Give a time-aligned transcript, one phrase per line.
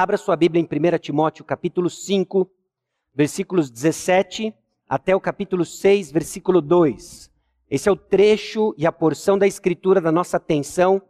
[0.00, 2.50] Abra sua Bíblia em 1 Timóteo, capítulo 5,
[3.14, 4.54] versículos 17
[4.88, 7.30] até o capítulo 6, versículo 2.
[7.70, 11.02] Esse é o trecho e a porção da escritura da nossa atenção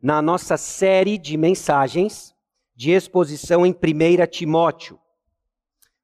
[0.00, 2.32] na nossa série de mensagens
[2.76, 5.00] de exposição em 1 Timóteo.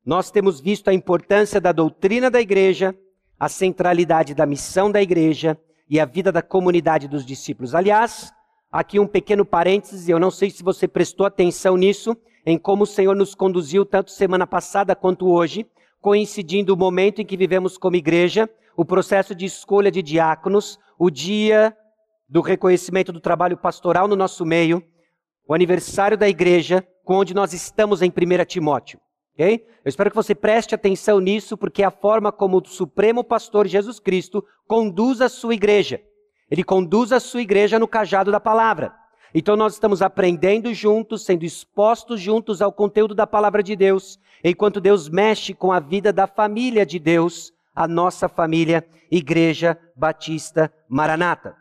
[0.05, 2.98] Nós temos visto a importância da doutrina da igreja,
[3.39, 5.57] a centralidade da missão da igreja
[5.89, 7.77] e a vida da comunidade dos discípulos.
[7.77, 8.34] Aliás,
[8.75, 12.86] aqui um pequeno parênteses, eu não sei se você prestou atenção nisso, em como o
[12.86, 15.64] Senhor nos conduziu tanto semana passada quanto hoje,
[16.00, 21.09] coincidindo o momento em que vivemos como igreja, o processo de escolha de diáconos, o
[21.09, 21.73] dia
[22.28, 24.83] do reconhecimento do trabalho pastoral no nosso meio,
[25.47, 28.98] o aniversário da igreja, com onde nós estamos em 1 Timóteo.
[29.34, 29.64] Okay?
[29.84, 33.69] Eu espero que você preste atenção nisso, porque é a forma como o Supremo Pastor
[33.69, 36.00] Jesus Cristo conduz a sua igreja.
[36.51, 38.95] Ele conduz a sua igreja no cajado da palavra.
[39.34, 44.80] Então nós estamos aprendendo juntos, sendo expostos juntos ao conteúdo da palavra de Deus, enquanto
[44.80, 51.56] Deus mexe com a vida da família de Deus, a nossa família, Igreja Batista Maranata.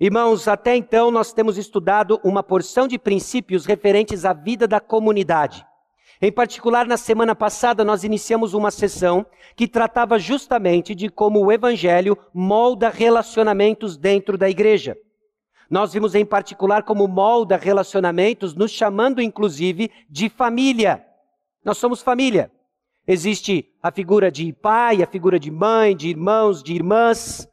[0.00, 5.66] Irmãos, até então nós temos estudado uma porção de princípios referentes à vida da comunidade.
[6.22, 9.24] Em particular, na semana passada, nós iniciamos uma sessão
[9.56, 14.98] que tratava justamente de como o Evangelho molda relacionamentos dentro da igreja.
[15.70, 21.02] Nós vimos em particular como molda relacionamentos, nos chamando inclusive de família.
[21.64, 22.52] Nós somos família.
[23.06, 27.48] Existe a figura de pai, a figura de mãe, de irmãos, de irmãs.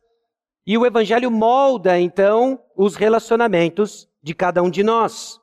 [0.66, 5.40] E o Evangelho molda, então, os relacionamentos de cada um de nós.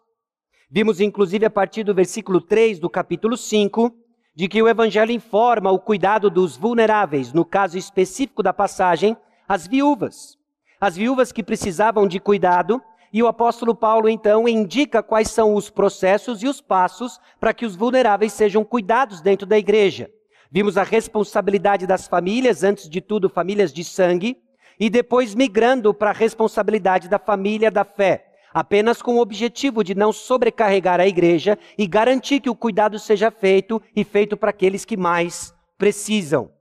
[0.77, 3.94] Vimos, inclusive, a partir do versículo 3 do capítulo 5,
[4.34, 9.69] de que o Evangelho informa o cuidado dos vulneráveis, no caso específico da passagem, as
[9.69, 10.36] viúvas.
[10.80, 15.70] As viúvas que precisavam de cuidado, e o apóstolo Paulo, então, indica quais são os
[15.70, 20.11] processos e os passos para que os vulneráveis sejam cuidados dentro da igreja.
[20.50, 24.39] Vimos a responsabilidade das famílias, antes de tudo, famílias de sangue,
[24.80, 29.97] e depois migrando para a responsabilidade da família da fé, apenas com o objetivo de
[29.97, 34.85] não sobrecarregar a igreja e garantir que o cuidado seja feito e feito para aqueles
[34.85, 36.53] que mais precisam.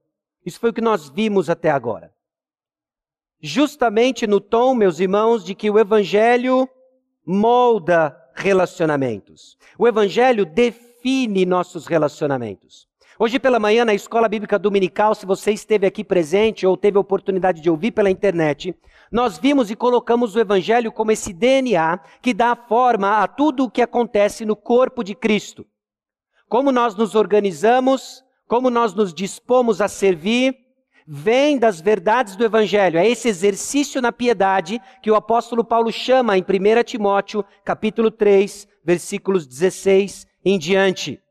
[0.43, 2.11] Isso foi o que nós vimos até agora.
[3.39, 6.67] Justamente no tom, meus irmãos, de que o evangelho
[7.25, 9.57] molda relacionamentos.
[9.77, 12.87] O evangelho define nossos relacionamentos.
[13.19, 17.01] Hoje pela manhã, na escola bíblica dominical, se você esteve aqui presente ou teve a
[17.01, 18.75] oportunidade de ouvir pela internet,
[19.13, 23.69] nós vimos e colocamos o Evangelho como esse DNA que dá forma a tudo o
[23.69, 25.67] que acontece no corpo de Cristo.
[26.49, 30.57] Como nós nos organizamos, como nós nos dispomos a servir,
[31.05, 32.97] vem das verdades do Evangelho.
[32.97, 38.67] É esse exercício na piedade que o apóstolo Paulo chama em 1 Timóteo, capítulo 3,
[38.83, 41.21] versículos 16 em diante.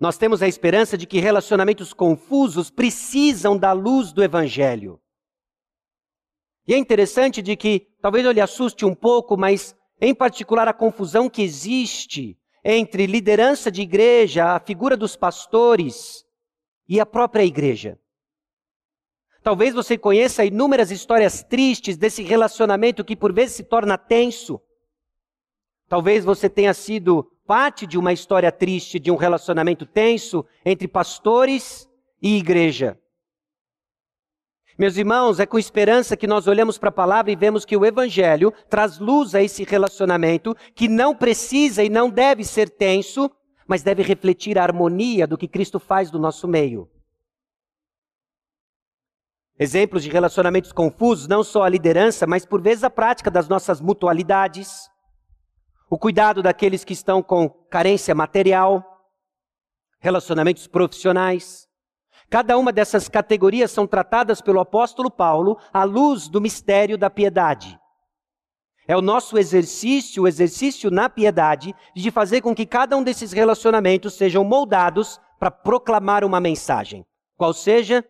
[0.00, 5.00] Nós temos a esperança de que relacionamentos confusos precisam da luz do Evangelho.
[6.66, 10.72] E é interessante de que, talvez eu lhe assuste um pouco, mas em particular a
[10.72, 16.24] confusão que existe entre liderança de igreja, a figura dos pastores
[16.88, 17.98] e a própria igreja.
[19.42, 24.58] Talvez você conheça inúmeras histórias tristes desse relacionamento que por vezes se torna tenso.
[25.86, 31.86] Talvez você tenha sido parte de uma história triste de um relacionamento tenso entre pastores
[32.22, 32.98] e igreja.
[34.76, 37.86] Meus irmãos, é com esperança que nós olhamos para a palavra e vemos que o
[37.86, 43.30] Evangelho traz luz a esse relacionamento que não precisa e não deve ser tenso,
[43.68, 46.90] mas deve refletir a harmonia do que Cristo faz do nosso meio.
[49.56, 53.80] Exemplos de relacionamentos confusos, não só a liderança, mas por vezes a prática das nossas
[53.80, 54.90] mutualidades,
[55.88, 58.84] o cuidado daqueles que estão com carência material,
[60.00, 61.63] relacionamentos profissionais.
[62.34, 67.78] Cada uma dessas categorias são tratadas pelo apóstolo Paulo à luz do mistério da piedade.
[68.88, 73.30] É o nosso exercício, o exercício na piedade, de fazer com que cada um desses
[73.30, 78.04] relacionamentos sejam moldados para proclamar uma mensagem, qual seja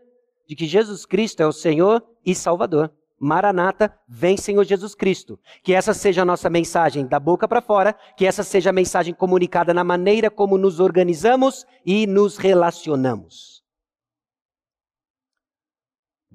[0.49, 2.91] de que Jesus Cristo é o Senhor e Salvador.
[3.21, 5.38] Maranata, vem Senhor Jesus Cristo.
[5.62, 9.12] Que essa seja a nossa mensagem da boca para fora, que essa seja a mensagem
[9.12, 13.54] comunicada na maneira como nos organizamos e nos relacionamos.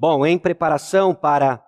[0.02, 1.62] Bom, em preparação para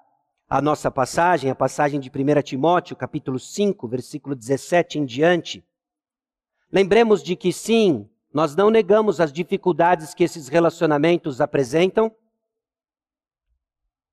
[0.50, 5.62] a nossa passagem, a passagem de 1 Timóteo, capítulo 5, versículo 17 em diante,
[6.72, 12.10] lembremos de que sim, nós não negamos as dificuldades que esses relacionamentos apresentam,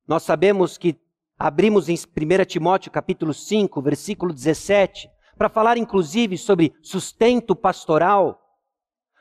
[0.04, 0.98] nós sabemos que
[1.38, 8.58] abrimos em 1 Timóteo capítulo 5, versículo 17, para falar inclusive sobre sustento pastoral,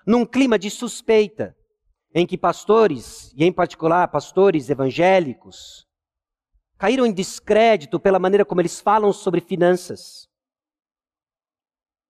[0.07, 1.55] num clima de suspeita,
[2.19, 5.85] em que pastores, e em particular pastores evangélicos,
[6.75, 10.27] caíram em descrédito pela maneira como eles falam sobre finanças.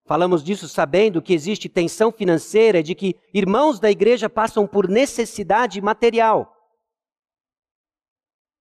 [0.05, 5.81] Falamos disso sabendo que existe tensão financeira, de que irmãos da igreja passam por necessidade
[5.81, 6.53] material.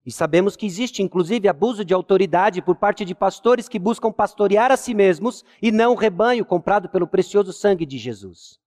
[0.04, 4.72] E sabemos que existe, inclusive, abuso de autoridade por parte de pastores que buscam pastorear
[4.72, 8.58] a si mesmos e não o rebanho comprado pelo precioso sangue de Jesus.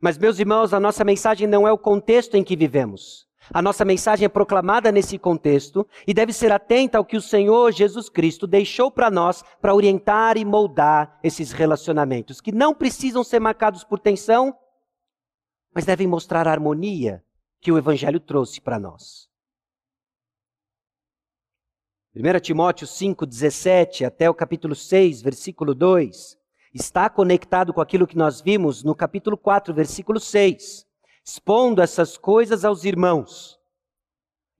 [0.00, 3.26] Mas, meus irmãos, a nossa mensagem não é o contexto em que vivemos.
[3.52, 7.72] A nossa mensagem é proclamada nesse contexto e deve ser atenta ao que o Senhor
[7.72, 13.40] Jesus Cristo deixou para nós para orientar e moldar esses relacionamentos, que não precisam ser
[13.40, 14.54] marcados por tensão,
[15.74, 17.24] mas devem mostrar a harmonia
[17.60, 19.28] que o Evangelho trouxe para nós.
[22.14, 26.37] 1 Timóteo 5, 17 até o capítulo 6, versículo 2,
[26.74, 30.88] está conectado com aquilo que nós vimos no capítulo 4, versículo 6
[31.28, 33.58] expondo essas coisas aos irmãos.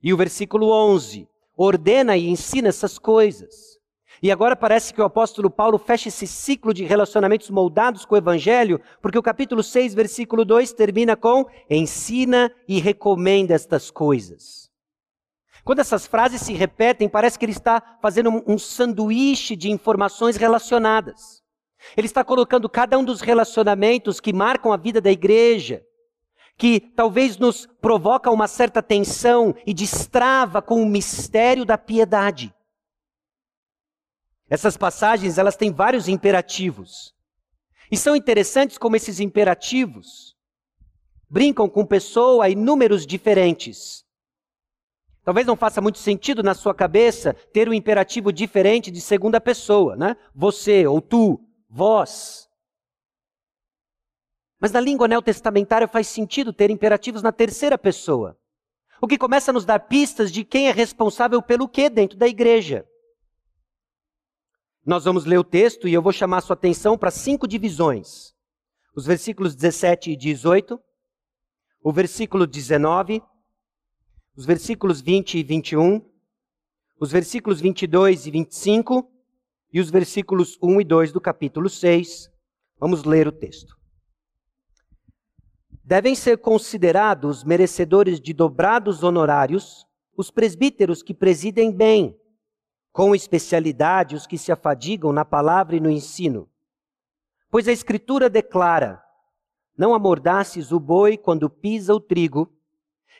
[0.02, 1.26] E o versículo 11,
[1.56, 3.78] ordena e ensina essas coisas.
[4.22, 8.18] E agora parece que o apóstolo Paulo fecha esse ciclo de relacionamentos moldados com o
[8.18, 14.70] evangelho, porque o capítulo 6, versículo 2 termina com ensina e recomenda estas coisas.
[15.64, 21.42] Quando essas frases se repetem, parece que ele está fazendo um sanduíche de informações relacionadas.
[21.96, 25.84] Ele está colocando cada um dos relacionamentos que marcam a vida da igreja,
[26.56, 32.52] que talvez nos provoca uma certa tensão e destrava com o mistério da piedade.
[34.50, 37.14] Essas passagens, elas têm vários imperativos.
[37.90, 40.36] E são interessantes como esses imperativos
[41.30, 44.04] brincam com pessoa e números diferentes.
[45.22, 49.94] Talvez não faça muito sentido na sua cabeça ter um imperativo diferente de segunda pessoa,
[49.94, 50.16] né?
[50.34, 52.48] Você ou tu, vós.
[54.60, 58.38] Mas na língua neotestamentária faz sentido ter imperativos na terceira pessoa.
[59.00, 62.26] O que começa a nos dar pistas de quem é responsável pelo que dentro da
[62.26, 62.84] igreja.
[64.84, 68.34] Nós vamos ler o texto e eu vou chamar a sua atenção para cinco divisões.
[68.96, 70.80] Os versículos 17 e 18,
[71.80, 73.22] o versículo 19,
[74.34, 76.04] os versículos 20 e 21,
[76.98, 79.17] os versículos 22 e 25
[79.72, 82.30] e os versículos 1 e 2 do capítulo 6.
[82.78, 83.78] Vamos ler o texto
[85.88, 92.14] devem ser considerados merecedores de dobrados honorários os presbíteros que presidem bem,
[92.92, 96.46] com especialidade os que se afadigam na palavra e no ensino.
[97.50, 99.02] Pois a Escritura declara:
[99.78, 102.52] Não amordaces o boi quando pisa o trigo,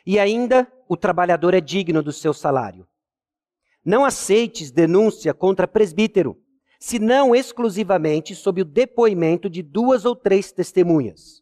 [0.05, 2.87] e ainda o trabalhador é digno do seu salário.
[3.89, 6.37] Não aceites denúncia contra presbítero,
[6.79, 11.41] senão exclusivamente sob o depoimento de duas ou três testemunhas.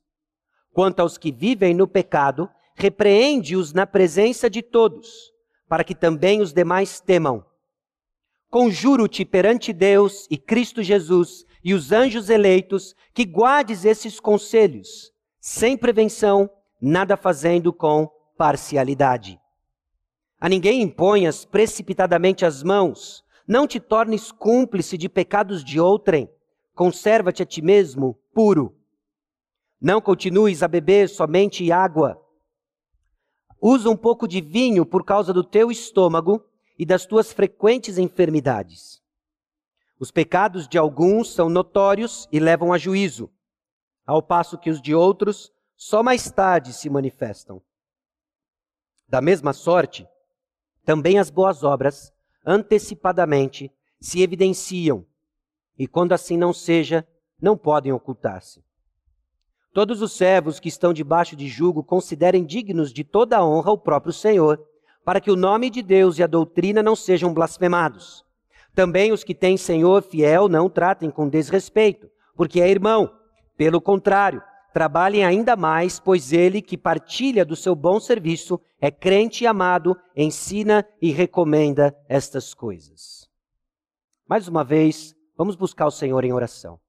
[0.71, 5.29] Quanto aos que vivem no pecado, repreende-os na presença de todos,
[5.67, 7.45] para que também os demais temam.
[8.49, 15.11] Conjuro-te perante Deus e Cristo Jesus e os anjos eleitos que guardes esses conselhos,
[15.41, 16.49] sem prevenção,
[16.81, 19.37] nada fazendo com parcialidade.
[20.39, 26.29] A ninguém imponhas precipitadamente as mãos, não te tornes cúmplice de pecados de outrem,
[26.75, 28.77] conserva-te a ti mesmo puro.
[29.81, 32.21] Não continues a beber somente água.
[33.59, 36.45] Usa um pouco de vinho por causa do teu estômago
[36.77, 39.01] e das tuas frequentes enfermidades.
[39.99, 43.31] Os pecados de alguns são notórios e levam a juízo,
[44.05, 47.59] ao passo que os de outros só mais tarde se manifestam.
[49.07, 50.07] Da mesma sorte,
[50.87, 52.13] também as boas obras,
[52.45, 55.05] antecipadamente, se evidenciam,
[55.77, 57.05] e quando assim não seja,
[57.41, 58.63] não podem ocultar-se.
[59.73, 63.77] Todos os servos que estão debaixo de jugo considerem dignos de toda a honra o
[63.77, 64.65] próprio Senhor,
[65.03, 68.23] para que o nome de Deus e a doutrina não sejam blasfemados.
[68.73, 73.13] Também os que têm Senhor fiel não tratem com desrespeito, porque é irmão.
[73.57, 74.41] Pelo contrário,
[74.77, 79.99] trabalhem ainda mais, pois ele que partilha do seu bom serviço é crente e amado,
[80.15, 83.27] ensina e recomenda estas coisas.
[84.29, 86.79] Mais uma vez, vamos buscar o Senhor em oração.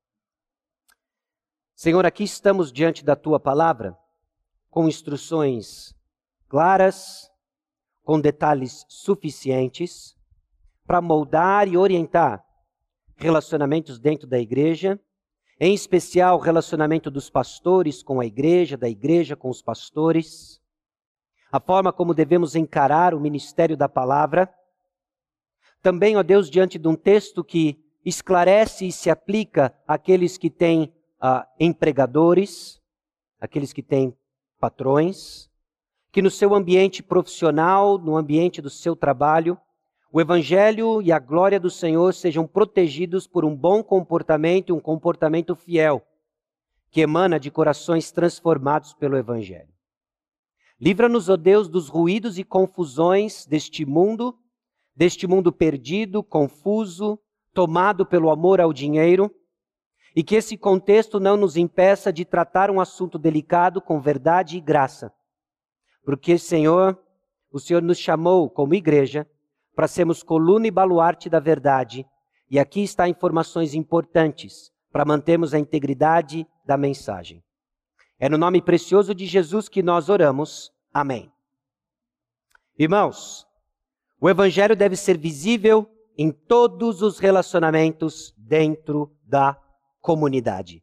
[1.75, 3.97] Senhor, aqui estamos diante da tua palavra,
[4.69, 5.95] com instruções
[6.47, 7.31] claras,
[8.03, 10.15] com detalhes suficientes
[10.87, 12.45] para moldar e orientar
[13.17, 15.01] relacionamentos dentro da igreja,
[15.61, 20.61] em especial o relacionamento dos pastores com a igreja, da igreja com os pastores,
[21.51, 24.53] a forma como devemos encarar o ministério da palavra.
[25.83, 30.93] Também, ó Deus, diante de um texto que esclarece e se aplica àqueles que têm
[31.23, 32.81] uh, empregadores,
[33.41, 34.17] aqueles que têm
[34.61, 35.49] patrões,
[36.13, 39.59] que no seu ambiente profissional, no ambiente do seu trabalho,
[40.11, 44.81] o Evangelho e a glória do Senhor sejam protegidos por um bom comportamento e um
[44.81, 46.03] comportamento fiel,
[46.91, 49.69] que emana de corações transformados pelo Evangelho.
[50.81, 54.39] Livra-nos, ó Deus, dos ruídos e confusões deste mundo,
[54.97, 57.19] deste mundo perdido, confuso,
[57.53, 59.31] tomado pelo amor ao dinheiro,
[60.17, 64.61] e que esse contexto não nos impeça de tratar um assunto delicado com verdade e
[64.61, 65.13] graça.
[66.03, 66.99] Porque, Senhor,
[67.53, 69.29] o Senhor nos chamou como igreja
[69.79, 72.05] para sermos coluna e baluarte da verdade,
[72.51, 77.45] e aqui está informações importantes para mantermos a integridade da mensagem.
[78.19, 80.73] É no nome precioso de Jesus que nós oramos.
[80.93, 81.31] Amém.
[82.77, 83.47] Irmãos,
[84.21, 89.57] o Evangelho deve ser visível em todos os relacionamentos dentro da
[90.01, 90.83] comunidade.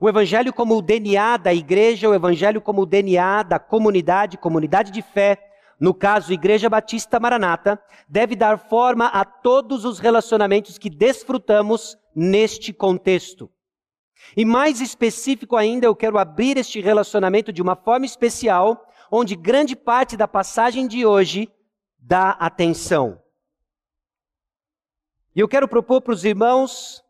[0.00, 4.90] O Evangelho como o DNA da igreja, o Evangelho como o DNA da comunidade, comunidade
[4.90, 5.47] de fé,
[5.80, 12.72] no caso Igreja Batista Maranata, deve dar forma a todos os relacionamentos que desfrutamos neste
[12.72, 13.50] contexto.
[14.36, 19.76] E mais específico ainda, eu quero abrir este relacionamento de uma forma especial, onde grande
[19.76, 21.48] parte da passagem de hoje
[21.98, 23.20] dá atenção.
[25.34, 27.02] E eu quero propor para os irmãos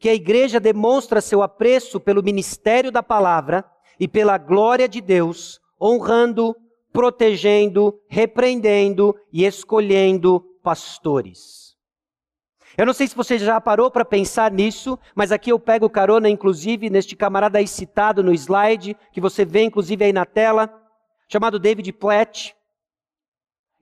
[0.00, 3.64] que a igreja demonstra seu apreço pelo ministério da palavra
[4.00, 6.56] e pela glória de Deus, honrando,
[6.92, 11.76] protegendo, repreendendo e escolhendo pastores.
[12.76, 16.28] Eu não sei se você já parou para pensar nisso, mas aqui eu pego carona,
[16.28, 20.72] inclusive, neste camarada aí citado no slide, que você vê, inclusive, aí na tela,
[21.28, 22.54] chamado David Platt.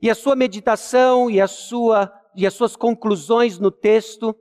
[0.00, 4.34] E a sua meditação e, a sua, e as suas conclusões no texto,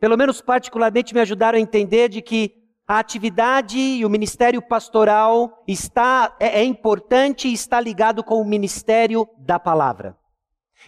[0.00, 5.62] pelo menos particularmente, me ajudaram a entender de que a atividade e o ministério pastoral
[5.66, 10.16] está, é, é importante e está ligado com o ministério da palavra.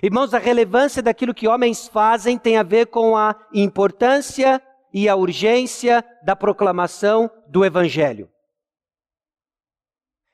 [0.01, 4.63] Irmãos, a relevância daquilo que homens fazem tem a ver com a importância
[4.95, 8.31] e a urgência da proclamação do Evangelho.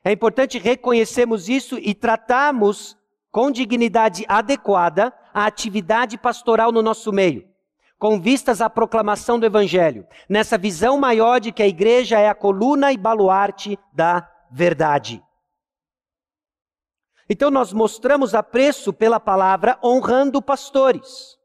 [0.03, 2.95] É importante reconhecermos isso e tratarmos
[3.31, 7.43] com dignidade adequada a atividade pastoral no nosso meio,
[8.05, 12.35] com vistas à proclamação do Evangelho, nessa visão maior de que a igreja é a
[12.35, 15.23] coluna e baluarte da verdade.
[17.27, 21.35] Então nós mostramos apreço pela palavra honrando pastores.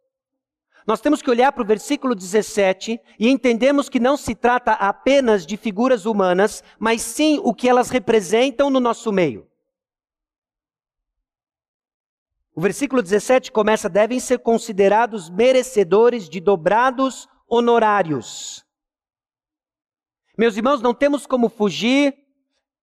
[0.87, 5.47] Nós temos que olhar para o versículo 17 e entendemos que não se trata apenas
[5.47, 9.50] de figuras humanas, mas sim o que elas representam no nosso meio.
[12.61, 18.63] O versículo 17 começa: devem ser considerados merecedores de dobrados honorários.
[20.37, 22.15] Meus irmãos, não temos como fugir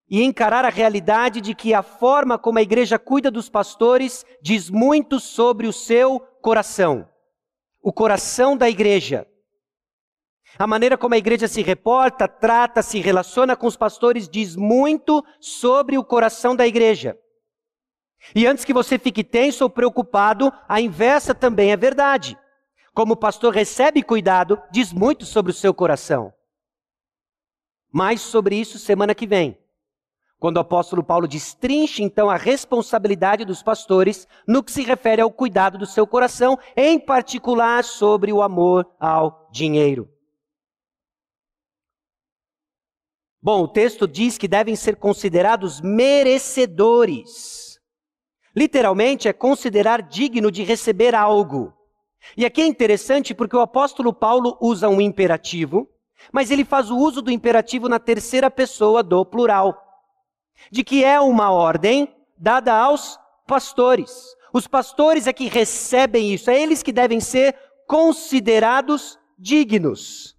[0.09, 4.67] e encarar a realidade de que a forma como a igreja cuida dos pastores diz
[4.67, 7.07] muito sobre o seu coração.
[7.79, 9.27] O coração da igreja.
[10.57, 15.23] A maneira como a igreja se reporta, trata, se relaciona com os pastores diz muito
[15.39, 17.15] sobre o coração da igreja.
[18.35, 22.37] E antes que você fique tenso ou preocupado, a inversa também é verdade.
[22.93, 26.33] Como o pastor recebe cuidado, diz muito sobre o seu coração.
[27.91, 29.57] Mais sobre isso semana que vem
[30.39, 35.31] quando o apóstolo Paulo destrincha então a responsabilidade dos pastores no que se refere ao
[35.31, 40.09] cuidado do seu coração, em particular sobre o amor ao dinheiro.
[43.41, 47.66] Bom, o texto diz que devem ser considerados merecedores.
[48.57, 51.71] Literalmente é considerar digno de receber algo.
[52.35, 55.87] E aqui é interessante porque o apóstolo Paulo usa um imperativo,
[56.33, 59.79] mas ele faz o uso do imperativo na terceira pessoa do plural
[60.71, 64.35] de que é uma ordem dada aos pastores.
[64.51, 70.35] Os pastores é que recebem isso, é eles que devem ser considerados dignos.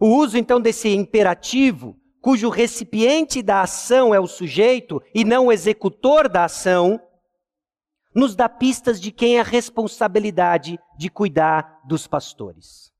[0.00, 5.52] O uso então desse imperativo, cujo recipiente da ação é o sujeito e não o
[5.52, 6.98] executor da ação,
[8.14, 12.90] nos dá pistas de quem é a responsabilidade de cuidar dos pastores.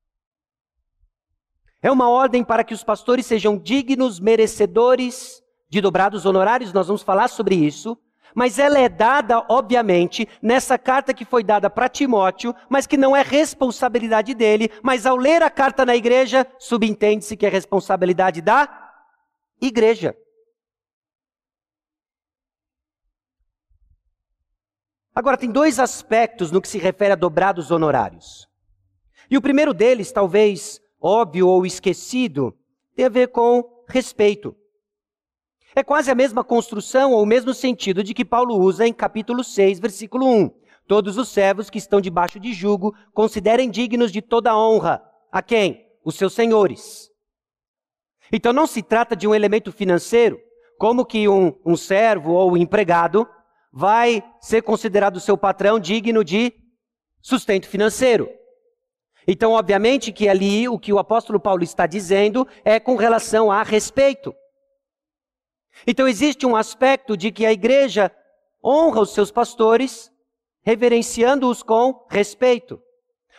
[1.80, 7.02] É uma ordem para que os pastores sejam dignos, merecedores de dobrados honorários, nós vamos
[7.02, 7.96] falar sobre isso,
[8.34, 13.16] mas ela é dada, obviamente, nessa carta que foi dada para Timóteo, mas que não
[13.16, 18.83] é responsabilidade dele, mas ao ler a carta na igreja, subentende-se que é responsabilidade da
[19.60, 20.16] igreja.
[25.14, 28.48] Agora, tem dois aspectos no que se refere a dobrados honorários.
[29.30, 32.56] E o primeiro deles, talvez óbvio ou esquecido,
[32.96, 34.56] tem a ver com respeito.
[35.76, 39.44] É quase a mesma construção ou o mesmo sentido de que Paulo usa em capítulo
[39.44, 40.50] 6, versículo 1.
[40.86, 45.02] Todos os servos que estão debaixo de jugo considerem dignos de toda honra.
[45.32, 45.86] A quem?
[46.04, 47.10] Os seus senhores.
[48.32, 50.40] Então não se trata de um elemento financeiro,
[50.78, 53.28] como que um, um servo ou um empregado
[53.72, 56.52] vai ser considerado seu patrão digno de
[57.20, 58.28] sustento financeiro.
[59.26, 63.62] Então, obviamente que ali o que o apóstolo Paulo está dizendo é com relação a
[63.62, 64.34] respeito.
[65.86, 68.12] Então existe um aspecto de que a igreja
[68.62, 70.10] honra os seus pastores,
[70.62, 72.80] reverenciando-os com respeito.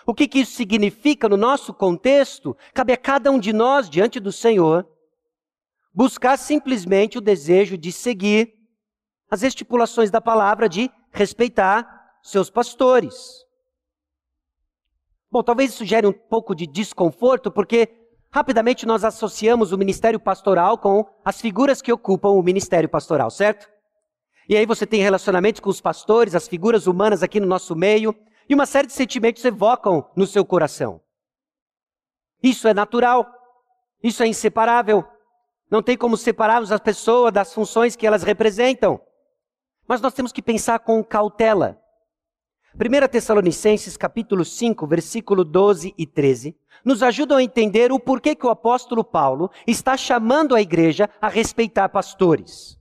[0.06, 2.56] O que, que isso significa no nosso contexto?
[2.74, 4.88] Cabe a cada um de nós, diante do Senhor,
[5.94, 8.54] buscar simplesmente o desejo de seguir
[9.30, 13.44] as estipulações da palavra, de respeitar seus pastores.
[15.32, 20.78] Bom, talvez isso gere um pouco de desconforto, porque Rapidamente nós associamos o ministério pastoral
[20.78, 23.66] com as figuras que ocupam o ministério pastoral, certo?
[24.50, 28.14] E aí você tem relacionamentos com os pastores, as figuras humanas aqui no nosso meio,
[28.48, 31.02] e uma série de sentimentos evocam no seu coração.
[32.42, 33.25] Isso é natural,
[34.04, 35.04] isso é inseparável.
[35.70, 39.02] Não tem como separarmos as pessoas das funções que elas representam.
[39.88, 41.82] Mas nós temos que pensar com cautela.
[42.75, 48.46] 1 Tessalonicenses capítulo 5, versículo 12 e 13, nos ajudam a entender o porquê que
[48.46, 52.78] o apóstolo Paulo está chamando a igreja a respeitar pastores.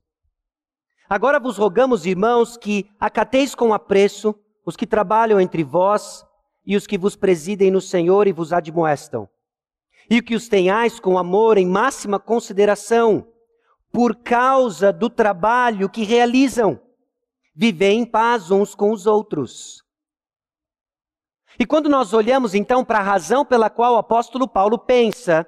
[1.09, 6.25] Agora vos rogamos, irmãos, que acateis com apreço os que trabalham entre vós
[6.64, 9.28] e os que vos presidem no Senhor e vos admoestam,
[10.09, 13.26] e que os tenhais com amor em máxima consideração,
[13.92, 16.80] por causa do trabalho que realizam.
[17.54, 19.85] Vivei em paz uns com os outros.
[21.59, 25.47] E quando nós olhamos então para a razão pela qual o apóstolo Paulo pensa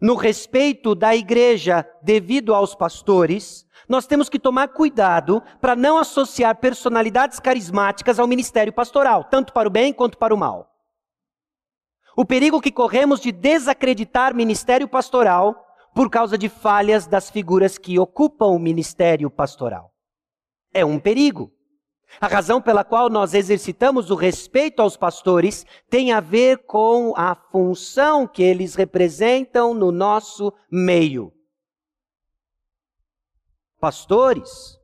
[0.00, 6.56] no respeito da igreja devido aos pastores, nós temos que tomar cuidado para não associar
[6.56, 10.70] personalidades carismáticas ao ministério pastoral, tanto para o bem quanto para o mal.
[12.16, 17.98] O perigo que corremos de desacreditar ministério pastoral por causa de falhas das figuras que
[17.98, 19.92] ocupam o ministério pastoral.
[20.72, 21.52] É um perigo.
[22.18, 27.34] A razão pela qual nós exercitamos o respeito aos pastores tem a ver com a
[27.34, 31.32] função que eles representam no nosso meio.
[33.78, 34.78] Pastores,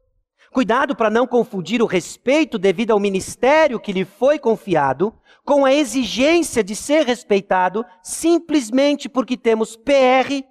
[0.53, 5.13] cuidado para não confundir o respeito devido ao ministério que lhe foi confiado
[5.45, 10.43] com a exigência de ser respeitado simplesmente porque temos PR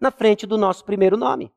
[0.00, 1.52] na frente do nosso primeiro nome.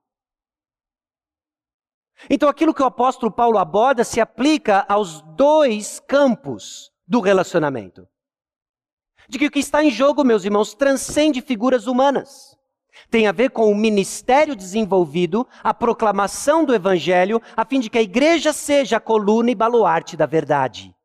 [2.30, 8.08] Então, aquilo que o apóstolo Paulo aborda se aplica aos dois campos do relacionamento.
[9.28, 12.56] De que o que está em jogo, meus irmãos, transcende figuras humanas.
[13.10, 17.97] Tem a ver com o ministério desenvolvido, a proclamação do evangelho, a fim de que
[17.97, 20.95] a igreja seja a coluna e baluarte da verdade.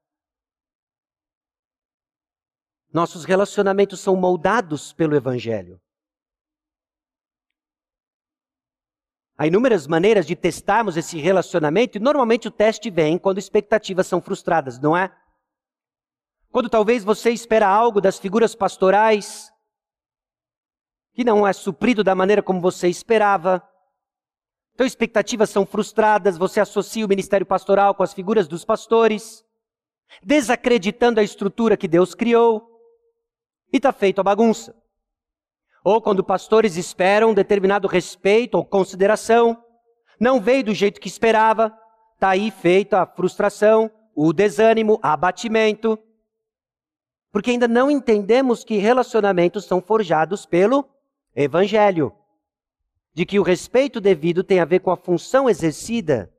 [2.92, 5.80] Nossos relacionamentos são moldados pelo evangelho.
[9.40, 14.20] Há inúmeras maneiras de testarmos esse relacionamento e normalmente o teste vem quando expectativas são
[14.20, 15.10] frustradas, não é?
[16.52, 19.50] Quando talvez você espera algo das figuras pastorais
[21.14, 23.66] que não é suprido da maneira como você esperava.
[24.74, 29.42] Então expectativas são frustradas, você associa o ministério pastoral com as figuras dos pastores,
[30.22, 32.78] desacreditando a estrutura que Deus criou,
[33.72, 34.76] e está feito a bagunça.
[35.82, 39.62] Ou quando pastores esperam determinado respeito ou consideração,
[40.18, 41.74] não veio do jeito que esperava,
[42.14, 45.98] está aí feita a frustração, o desânimo, abatimento.
[47.32, 50.86] Porque ainda não entendemos que relacionamentos são forjados pelo
[51.34, 52.12] Evangelho.
[53.14, 56.30] De que o respeito devido tem a ver com a função exercida.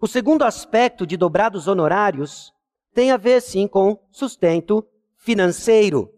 [0.00, 2.52] O segundo aspecto de dobrados honorários
[2.92, 4.86] tem a ver, sim, com sustento
[5.16, 6.13] financeiro.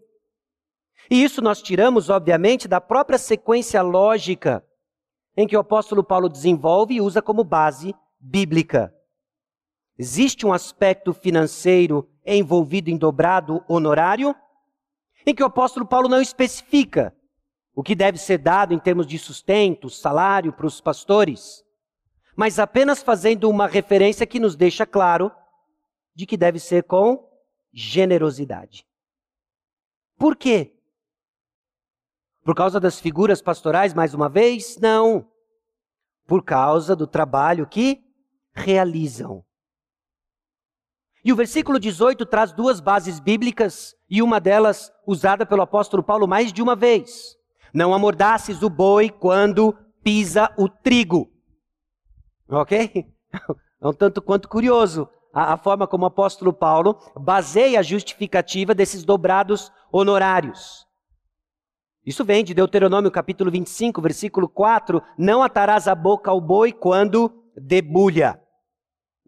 [1.09, 4.63] E isso nós tiramos, obviamente, da própria sequência lógica
[5.35, 8.93] em que o apóstolo Paulo desenvolve e usa como base bíblica.
[9.97, 14.35] Existe um aspecto financeiro envolvido em dobrado honorário,
[15.25, 17.15] em que o apóstolo Paulo não especifica
[17.75, 21.63] o que deve ser dado em termos de sustento, salário para os pastores,
[22.35, 25.31] mas apenas fazendo uma referência que nos deixa claro
[26.15, 27.29] de que deve ser com
[27.71, 28.85] generosidade.
[30.17, 30.76] Por quê?
[32.47, 34.77] Por causa das figuras pastorais, mais uma vez?
[34.77, 35.27] Não.
[36.25, 38.01] Por causa do trabalho que
[38.53, 39.43] realizam.
[41.25, 46.25] E o versículo 18 traz duas bases bíblicas, e uma delas usada pelo apóstolo Paulo
[46.25, 47.35] mais de uma vez.
[47.73, 51.29] Não amordaces o boi quando pisa o trigo.
[52.47, 53.05] Ok?
[53.79, 58.73] É um tanto quanto curioso a, a forma como o apóstolo Paulo baseia a justificativa
[58.73, 60.86] desses dobrados honorários.
[62.07, 67.43] Isso vem de Deuteronômio capítulo 25, versículo 4: Não atarás a boca ao boi quando
[67.53, 68.41] debulha.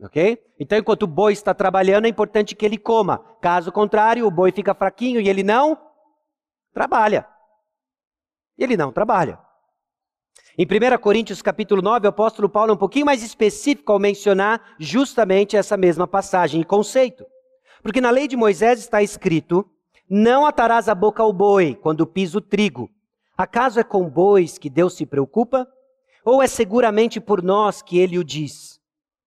[0.01, 0.41] Ok?
[0.57, 3.17] Então, enquanto o boi está trabalhando, é importante que ele coma.
[3.41, 5.77] Caso contrário, o boi fica fraquinho e ele não
[6.73, 7.27] trabalha.
[8.57, 9.37] Ele não trabalha.
[10.57, 14.75] Em 1 Coríntios capítulo 9, o apóstolo Paulo é um pouquinho mais específico ao mencionar
[14.79, 17.25] justamente essa mesma passagem e conceito.
[17.83, 19.69] Porque na lei de Moisés está escrito:
[20.10, 22.89] Não atarás a boca ao boi quando pisa o trigo.
[23.38, 25.67] Acaso é com bois que Deus se preocupa?
[26.26, 28.80] Ou é seguramente por nós que ele o diz?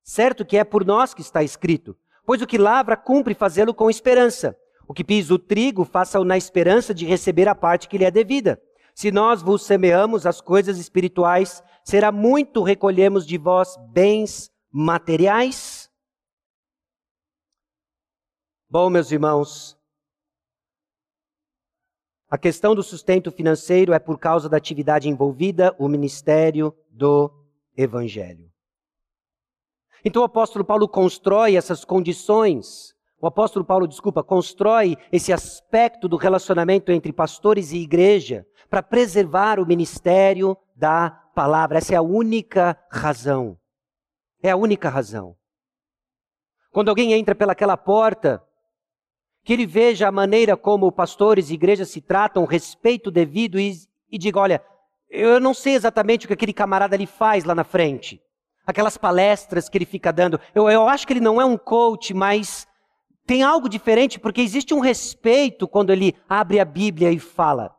[0.03, 3.89] Certo que é por nós que está escrito, pois o que lavra cumpre fazê-lo com
[3.89, 4.57] esperança.
[4.89, 8.11] O que pisa o trigo, faça-o na esperança de receber a parte que lhe é
[8.11, 8.61] devida.
[8.95, 15.89] Se nós vos semeamos as coisas espirituais, será muito recolhemos de vós bens materiais?
[18.69, 19.79] Bom, meus irmãos,
[22.33, 27.31] a questão do sustento financeiro é por causa da atividade envolvida, o ministério do
[27.77, 28.51] Evangelho.
[30.03, 36.17] Então o apóstolo Paulo constrói essas condições, o apóstolo Paulo, desculpa, constrói esse aspecto do
[36.17, 41.77] relacionamento entre pastores e igreja para preservar o ministério da palavra.
[41.77, 43.59] Essa é a única razão.
[44.43, 45.37] É a única razão.
[46.71, 48.43] Quando alguém entra pelaquela porta,
[49.45, 53.75] que ele veja a maneira como pastores e igrejas se tratam, respeito devido e,
[54.11, 54.65] e diga: olha,
[55.11, 58.21] eu não sei exatamente o que aquele camarada ali faz lá na frente.
[58.65, 60.41] Aquelas palestras que ele fica dando.
[60.55, 62.67] Eu, eu acho que ele não é um coach, mas
[63.27, 67.75] tem algo diferente, porque existe um respeito quando ele abre a Bíblia e fala.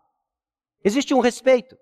[0.84, 1.78] Existe um respeito.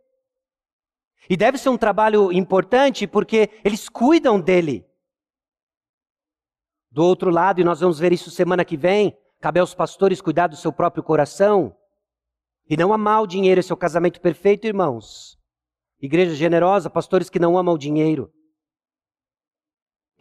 [1.30, 4.86] E deve ser um trabalho importante porque eles cuidam dele.
[6.91, 10.47] Do outro lado, e nós vamos ver isso semana que vem, cabe aos pastores cuidar
[10.47, 11.75] do seu próprio coração.
[12.69, 15.38] E não amar o dinheiro, esse é o casamento perfeito, irmãos.
[15.99, 18.32] Igreja generosa, pastores que não amam o dinheiro.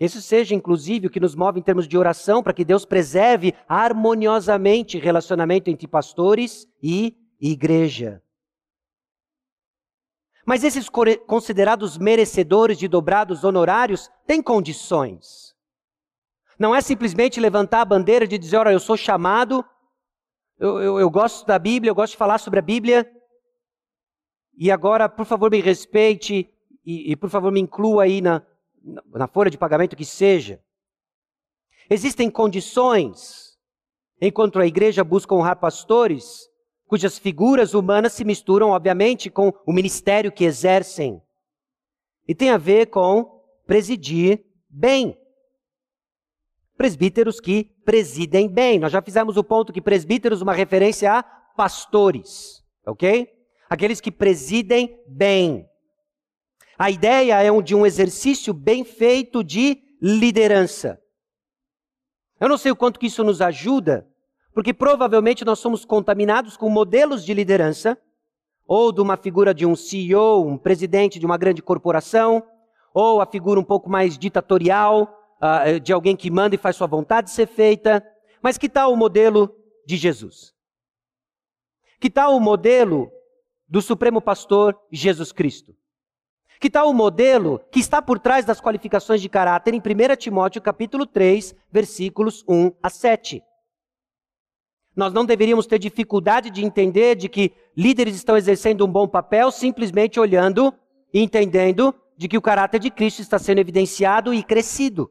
[0.00, 3.54] Isso seja, inclusive, o que nos move em termos de oração, para que Deus preserve
[3.68, 8.22] harmoniosamente o relacionamento entre pastores e igreja.
[10.46, 10.88] Mas esses
[11.26, 15.49] considerados merecedores de dobrados honorários têm condições.
[16.60, 19.64] Não é simplesmente levantar a bandeira de dizer, olha, eu sou chamado,
[20.58, 23.10] eu, eu, eu gosto da Bíblia, eu gosto de falar sobre a Bíblia,
[24.58, 26.52] e agora, por favor, me respeite
[26.84, 28.42] e, e por favor, me inclua aí na,
[29.06, 30.62] na folha de pagamento que seja.
[31.88, 33.58] Existem condições,
[34.20, 36.46] enquanto a igreja busca honrar pastores,
[36.84, 41.22] cujas figuras humanas se misturam, obviamente, com o ministério que exercem.
[42.28, 45.18] E tem a ver com presidir bem.
[46.80, 48.78] Presbíteros que presidem bem.
[48.78, 53.28] Nós já fizemos o ponto que presbíteros, uma referência a pastores, ok?
[53.68, 55.68] Aqueles que presidem bem.
[56.78, 60.98] A ideia é de um exercício bem feito de liderança.
[62.40, 64.08] Eu não sei o quanto que isso nos ajuda,
[64.54, 67.98] porque provavelmente nós somos contaminados com modelos de liderança,
[68.66, 72.42] ou de uma figura de um CEO, um presidente de uma grande corporação,
[72.94, 76.86] ou a figura um pouco mais ditatorial, uh, de alguém que manda e faz sua
[76.86, 78.04] vontade ser feita.
[78.42, 79.54] Mas que tal o modelo
[79.86, 80.54] de Jesus?
[82.00, 83.10] Que tal o modelo
[83.68, 85.74] do Supremo Pastor Jesus Cristo?
[86.60, 90.60] Que tal o modelo que está por trás das qualificações de caráter em 1 Timóteo
[90.60, 93.42] capítulo 3, versículos 1 a 7?
[94.94, 99.50] Nós não deveríamos ter dificuldade de entender de que líderes estão exercendo um bom papel
[99.50, 100.74] simplesmente olhando
[101.14, 105.10] e entendendo de que o caráter de Cristo está sendo evidenciado e crescido.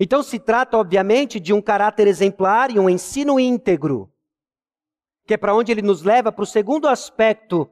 [0.00, 4.12] Então se trata, obviamente, de um caráter exemplar e um ensino íntegro,
[5.26, 7.68] que é para onde ele nos leva para o segundo aspecto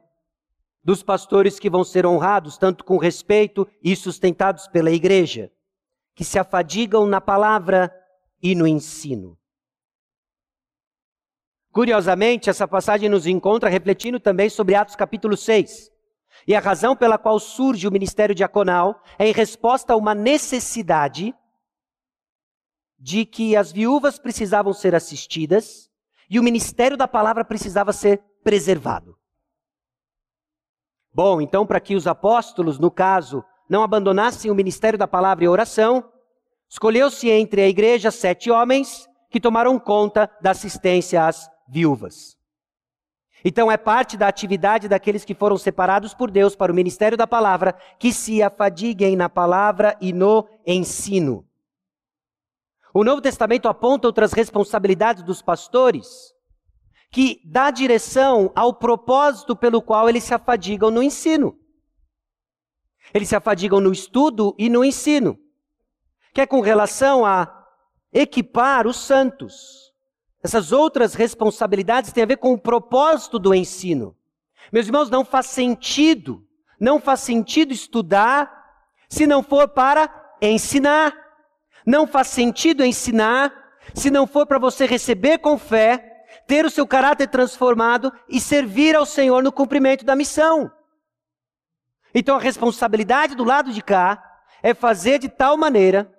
[0.83, 5.51] dos pastores que vão ser honrados, tanto com respeito e sustentados pela igreja,
[6.15, 7.93] que se afadigam na palavra
[8.41, 9.37] e no ensino.
[11.71, 15.91] Curiosamente, essa passagem nos encontra refletindo também sobre Atos capítulo 6.
[16.47, 21.35] E a razão pela qual surge o ministério diaconal é em resposta a uma necessidade
[22.99, 25.89] de que as viúvas precisavam ser assistidas
[26.29, 29.17] e o ministério da palavra precisava ser preservado.
[31.13, 35.47] Bom, então, para que os apóstolos, no caso, não abandonassem o ministério da palavra e
[35.47, 36.11] oração,
[36.69, 42.35] Escolheu-se entre a igreja sete homens que tomaram conta da assistência às viúvas.
[43.45, 47.27] Então é parte da atividade daqueles que foram separados por Deus para o ministério da
[47.27, 51.45] palavra que se afadiguem na palavra e no ensino.
[52.99, 56.33] O Novo Testamento aponta outras responsabilidades dos pastores,
[57.11, 61.55] que dá direção ao propósito pelo qual eles se afadigam no ensino.
[63.13, 65.37] Eles se afadigam no estudo e no ensino,
[66.33, 67.67] que é com relação a
[68.11, 69.93] equipar os santos.
[70.43, 74.17] Essas outras responsabilidades têm a ver com o propósito do ensino.
[74.73, 76.43] Meus irmãos, não faz sentido,
[76.79, 78.51] não faz sentido estudar
[79.07, 80.09] se não for para
[80.41, 81.26] ensinar.
[81.87, 83.53] Não faz sentido ensinar
[83.95, 88.93] se não for para você receber com fé, ter o seu caráter transformado e servir
[88.93, 90.69] ao Senhor no cumprimento da missão.
[92.13, 94.21] Então a responsabilidade do lado de cá
[94.61, 96.13] é fazer de tal maneira,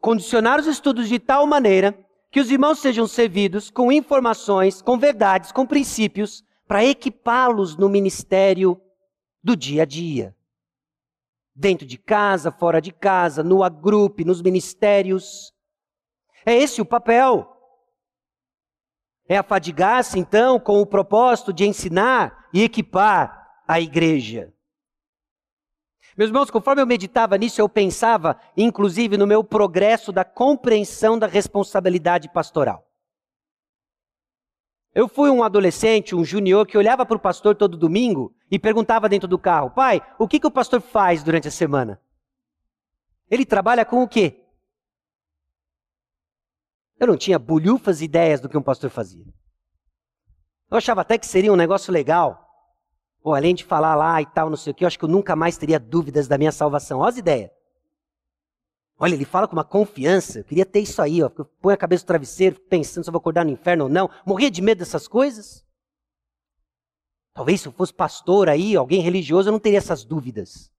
[0.00, 1.94] condicionar os estudos de tal maneira,
[2.30, 8.80] que os irmãos sejam servidos com informações, com verdades, com princípios, para equipá-los no ministério
[9.44, 10.34] do dia a dia
[11.54, 15.52] dentro de casa, fora de casa, no agrupe, nos ministérios.
[16.44, 17.48] É esse o papel.
[19.28, 24.52] É afadigar-se, então, com o propósito de ensinar e equipar a igreja.
[26.16, 31.26] Meus irmãos, conforme eu meditava nisso, eu pensava, inclusive, no meu progresso da compreensão da
[31.26, 32.86] responsabilidade pastoral.
[34.94, 39.08] Eu fui um adolescente, um junior, que olhava para o pastor todo domingo e perguntava
[39.08, 41.98] dentro do carro: Pai, o que, que o pastor faz durante a semana?
[43.30, 44.44] Ele trabalha com o quê?
[47.00, 49.24] Eu não tinha bolhufas ideias do que um pastor fazia.
[50.70, 52.46] Eu achava até que seria um negócio legal.
[53.22, 55.08] Pô, além de falar lá e tal, não sei o que, eu acho que eu
[55.08, 57.00] nunca mais teria dúvidas da minha salvação.
[57.00, 57.50] Olha as ideias.
[58.98, 60.40] Olha, ele fala com uma confiança.
[60.40, 61.28] Eu queria ter isso aí, ó.
[61.28, 64.10] Ponho a cabeça no travesseiro, pensando se eu vou acordar no inferno ou não.
[64.26, 65.64] Morria de medo dessas coisas.
[67.34, 70.70] Talvez se eu fosse pastor aí, alguém religioso, eu não teria essas dúvidas.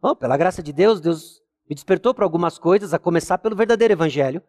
[0.00, 3.92] Oh, pela graça de Deus, Deus me despertou para algumas coisas, a começar pelo verdadeiro
[3.92, 4.42] evangelho.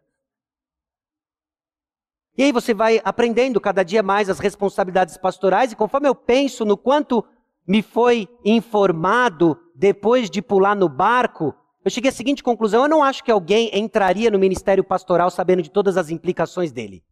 [2.36, 6.64] E aí você vai aprendendo cada dia mais as responsabilidades pastorais, e conforme eu penso
[6.64, 7.22] no quanto
[7.66, 11.54] me foi informado depois de pular no barco,
[11.84, 15.62] eu cheguei à seguinte conclusão: eu não acho que alguém entraria no ministério pastoral sabendo
[15.62, 17.04] de todas as implicações dele.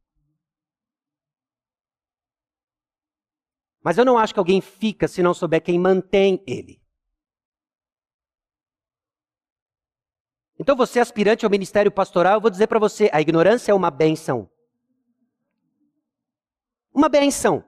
[3.82, 6.80] Mas eu não acho que alguém fica se não souber quem mantém ele.
[10.58, 13.90] Então, você aspirante ao ministério pastoral, eu vou dizer para você: a ignorância é uma
[13.90, 14.50] benção.
[16.92, 17.64] Uma benção.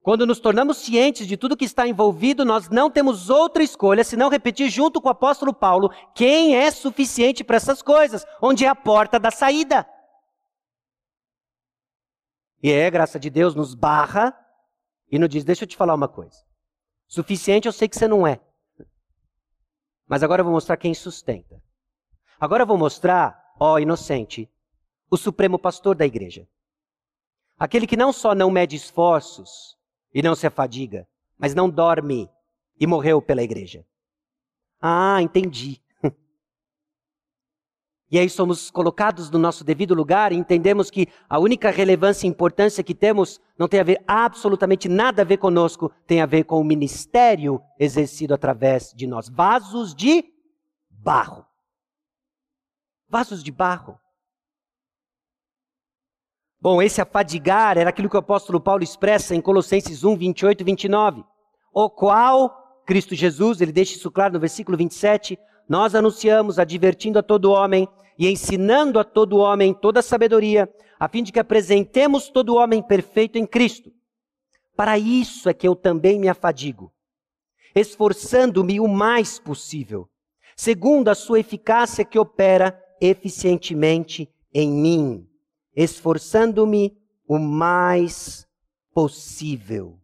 [0.00, 4.28] Quando nos tornamos cientes de tudo que está envolvido, nós não temos outra escolha senão
[4.28, 8.74] repetir junto com o apóstolo Paulo quem é suficiente para essas coisas, onde é a
[8.74, 9.86] porta da saída.
[12.64, 14.34] E é, graça de Deus, nos barra
[15.12, 16.42] e nos diz: Deixa eu te falar uma coisa.
[17.06, 18.40] Suficiente eu sei que você não é.
[20.08, 21.62] Mas agora eu vou mostrar quem sustenta.
[22.40, 24.50] Agora eu vou mostrar, ó inocente,
[25.10, 26.48] o supremo pastor da igreja.
[27.58, 29.76] Aquele que não só não mede esforços,
[30.14, 32.30] e não se afadiga, mas não dorme
[32.80, 33.84] e morreu pela igreja.
[34.80, 35.83] Ah, entendi.
[38.14, 42.30] E aí somos colocados no nosso devido lugar e entendemos que a única relevância e
[42.30, 46.44] importância que temos não tem a ver absolutamente nada a ver conosco, tem a ver
[46.44, 49.28] com o ministério exercido através de nós.
[49.28, 50.24] Vasos de
[50.88, 51.44] barro.
[53.08, 53.98] Vasos de barro.
[56.60, 60.64] Bom, esse afadigar era aquilo que o apóstolo Paulo expressa em Colossenses 1, 28 e
[60.64, 61.24] 29.
[61.72, 65.36] O qual, Cristo Jesus, ele deixa isso claro no versículo 27,
[65.68, 71.22] nós anunciamos, advertindo a todo homem e ensinando a todo homem toda sabedoria, a fim
[71.22, 73.92] de que apresentemos todo homem perfeito em Cristo.
[74.76, 76.92] Para isso é que eu também me afadigo,
[77.74, 80.08] esforçando-me o mais possível,
[80.56, 85.28] segundo a sua eficácia que opera eficientemente em mim
[85.74, 86.96] esforçando-me
[87.26, 88.46] o mais
[88.92, 89.98] possível.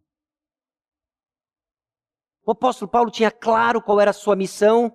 [2.45, 4.93] O apóstolo Paulo tinha claro qual era a sua missão,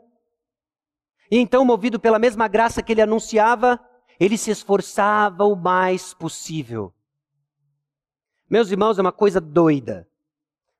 [1.30, 3.80] e então, movido pela mesma graça que ele anunciava,
[4.18, 6.92] ele se esforçava o mais possível.
[8.48, 10.08] Meus irmãos, é uma coisa doida.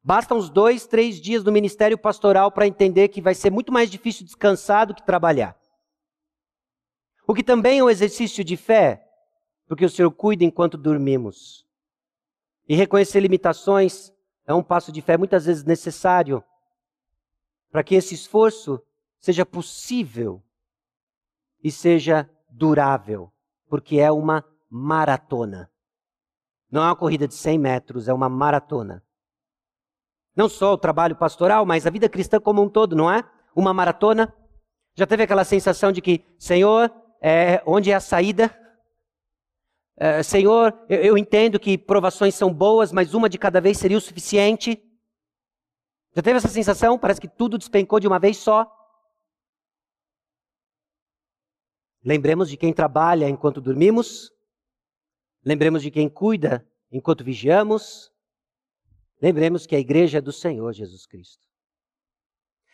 [0.02, 3.90] Basta uns dois, três dias no ministério pastoral para entender que vai ser muito mais
[3.90, 5.58] difícil descansar do que trabalhar.
[7.26, 9.04] O que também é um exercício de fé,
[9.66, 11.66] porque o Senhor cuida enquanto dormimos.
[12.68, 14.12] E reconhecer limitações
[14.46, 16.42] é um passo de fé muitas vezes necessário
[17.70, 18.80] para que esse esforço
[19.20, 20.42] seja possível
[21.62, 23.32] e seja durável,
[23.68, 25.70] porque é uma maratona.
[26.70, 29.02] Não é uma corrida de 100 metros, é uma maratona.
[30.34, 33.24] Não só o trabalho pastoral, mas a vida cristã como um todo, não é?
[33.54, 34.34] Uma maratona.
[34.94, 38.54] Já teve aquela sensação de que, Senhor, é, onde é a saída?
[39.98, 43.96] É, Senhor, eu, eu entendo que provações são boas, mas uma de cada vez seria
[43.96, 44.82] o suficiente.
[46.14, 46.98] Já teve essa sensação?
[46.98, 48.70] Parece que tudo despencou de uma vez só.
[52.06, 54.30] Lembremos de quem trabalha enquanto dormimos.
[55.44, 58.12] Lembremos de quem cuida enquanto vigiamos.
[59.20, 61.44] Lembremos que a igreja é do Senhor Jesus Cristo.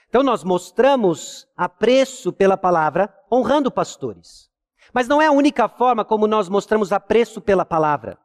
[0.07, 4.51] Então nós mostramos apreço pela palavra honrando pastores.
[4.93, 8.19] Mas não é a única forma como nós mostramos apreço pela palavra.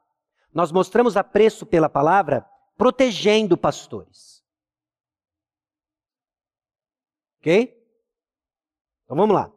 [0.54, 4.44] Nós mostramos apreço pela palavra protegendo pastores.
[7.40, 7.82] Ok?
[9.06, 9.57] Então vamos lá.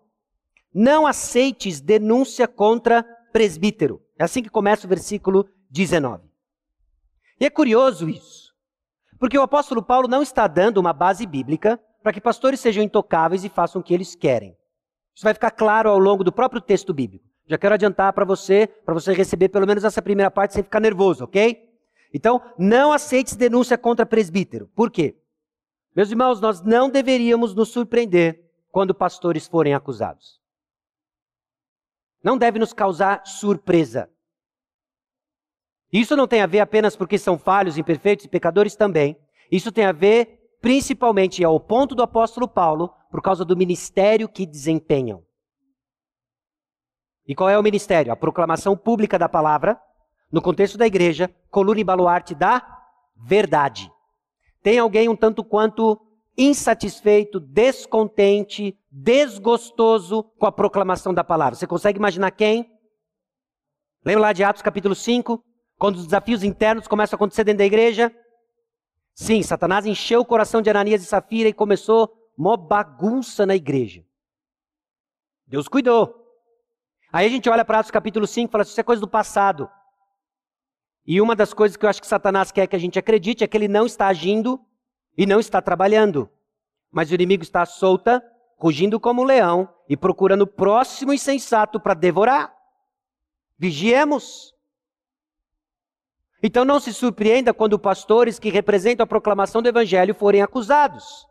[0.72, 3.02] Não aceites denúncia contra
[3.32, 4.00] presbítero.
[4.18, 6.28] É assim que começa o versículo 19.
[7.40, 8.52] E é curioso isso,
[9.18, 13.44] porque o apóstolo Paulo não está dando uma base bíblica para que pastores sejam intocáveis
[13.44, 14.56] e façam o que eles querem.
[15.14, 17.24] Isso vai ficar claro ao longo do próprio texto bíblico.
[17.46, 20.80] Já quero adiantar para você, para você receber pelo menos essa primeira parte sem ficar
[20.80, 21.68] nervoso, ok?
[22.12, 24.70] Então, não aceites denúncia contra presbítero.
[24.74, 25.16] Por quê?
[25.94, 30.39] Meus irmãos, nós não deveríamos nos surpreender quando pastores forem acusados.
[32.22, 34.10] Não deve nos causar surpresa.
[35.92, 39.16] Isso não tem a ver apenas porque são falhos, imperfeitos e pecadores também.
[39.50, 44.46] Isso tem a ver principalmente ao ponto do apóstolo Paulo, por causa do ministério que
[44.46, 45.24] desempenham.
[47.26, 48.12] E qual é o ministério?
[48.12, 49.80] A proclamação pública da palavra,
[50.30, 52.62] no contexto da igreja, coluna e baluarte da
[53.16, 53.90] verdade.
[54.62, 56.00] Tem alguém um tanto quanto
[56.36, 61.54] insatisfeito, descontente, desgostoso com a proclamação da palavra?
[61.54, 62.70] Você consegue imaginar quem?
[64.04, 65.44] Lembra lá de Atos capítulo 5?
[65.78, 68.14] Quando os desafios internos começam a acontecer dentro da igreja?
[69.14, 74.04] Sim, Satanás encheu o coração de Ananias e Safira e começou uma bagunça na igreja.
[75.46, 76.16] Deus cuidou.
[77.12, 79.68] Aí a gente olha para Atos capítulo 5 e fala: Isso é coisa do passado.
[81.06, 83.48] E uma das coisas que eu acho que Satanás quer que a gente acredite é
[83.48, 84.60] que ele não está agindo
[85.16, 86.30] e não está trabalhando.
[86.90, 88.22] Mas o inimigo está solta,
[88.56, 92.54] rugindo como um leão e procurando o próximo insensato para devorar.
[93.58, 94.54] Vigiemos.
[96.42, 101.26] Então não se surpreenda quando pastores que representam a proclamação do evangelho forem acusados.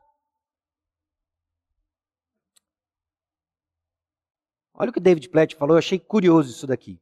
[4.74, 7.00] Olha o que David Platt falou, eu achei curioso isso daqui.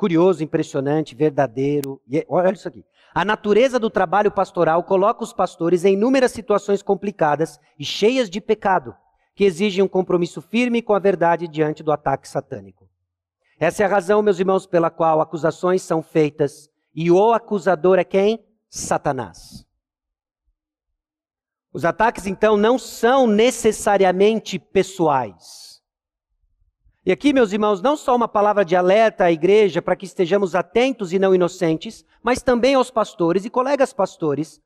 [0.00, 2.00] Curioso, impressionante, verdadeiro.
[2.10, 2.82] É, olha isso aqui.
[3.14, 8.40] A natureza do trabalho pastoral coloca os pastores em inúmeras situações complicadas e cheias de
[8.40, 8.96] pecado,
[9.34, 12.88] que exigem um compromisso firme com a verdade diante do ataque satânico.
[13.58, 18.04] Essa é a razão, meus irmãos, pela qual acusações são feitas e o acusador é
[18.04, 18.42] quem?
[18.70, 19.66] Satanás.
[21.74, 25.69] Os ataques, então, não são necessariamente pessoais.
[27.04, 30.54] E aqui, meus irmãos, não só uma palavra de alerta à igreja para que estejamos
[30.54, 34.60] atentos e não inocentes, mas também aos pastores e colegas pastores.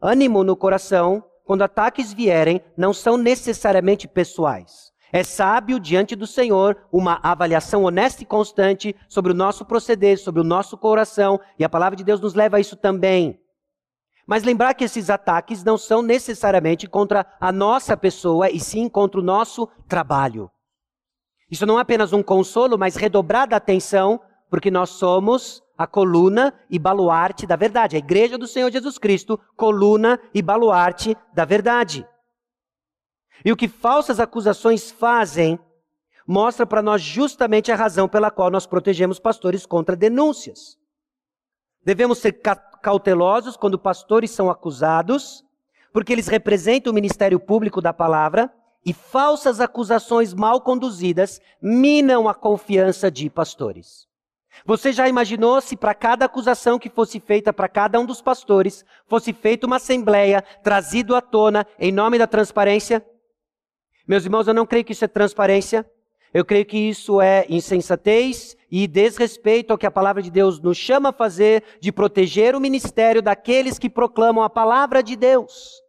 [0.00, 4.92] Ânimo no coração, quando ataques vierem, não são necessariamente pessoais.
[5.12, 10.40] É sábio diante do Senhor uma avaliação honesta e constante sobre o nosso proceder, sobre
[10.40, 13.40] o nosso coração, e a palavra de Deus nos leva a isso também.
[14.24, 19.20] Mas lembrar que esses ataques não são necessariamente contra a nossa pessoa, e sim contra
[19.20, 20.48] o nosso trabalho.
[21.52, 26.78] Isso não é apenas um consolo, mas redobrada atenção, porque nós somos a coluna e
[26.78, 27.94] baluarte da verdade.
[27.94, 32.08] A igreja do Senhor Jesus Cristo, coluna e baluarte da verdade.
[33.44, 35.60] E o que falsas acusações fazem
[36.26, 40.78] mostra para nós justamente a razão pela qual nós protegemos pastores contra denúncias.
[41.84, 42.40] Devemos ser
[42.80, 45.44] cautelosos quando pastores são acusados,
[45.92, 48.50] porque eles representam o ministério público da palavra
[48.84, 54.06] e falsas acusações mal conduzidas minam a confiança de pastores.
[54.66, 58.84] Você já imaginou se para cada acusação que fosse feita para cada um dos pastores
[59.06, 63.04] fosse feita uma assembleia, trazido à tona em nome da transparência?
[64.06, 65.88] Meus irmãos, eu não creio que isso é transparência.
[66.34, 70.78] Eu creio que isso é insensatez e desrespeito ao que a palavra de Deus nos
[70.78, 75.81] chama a fazer, de proteger o ministério daqueles que proclamam a palavra de Deus.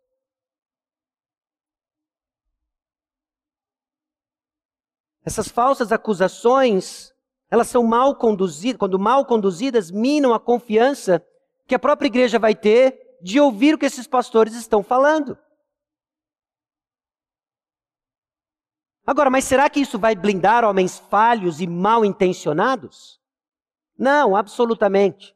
[5.25, 7.13] Essas falsas acusações,
[7.49, 11.25] elas são mal conduzidas, quando mal conduzidas, minam a confiança
[11.65, 15.37] que a própria igreja vai ter de ouvir o que esses pastores estão falando.
[19.05, 23.19] Agora, mas será que isso vai blindar homens falhos e mal intencionados?
[23.97, 25.35] Não, absolutamente.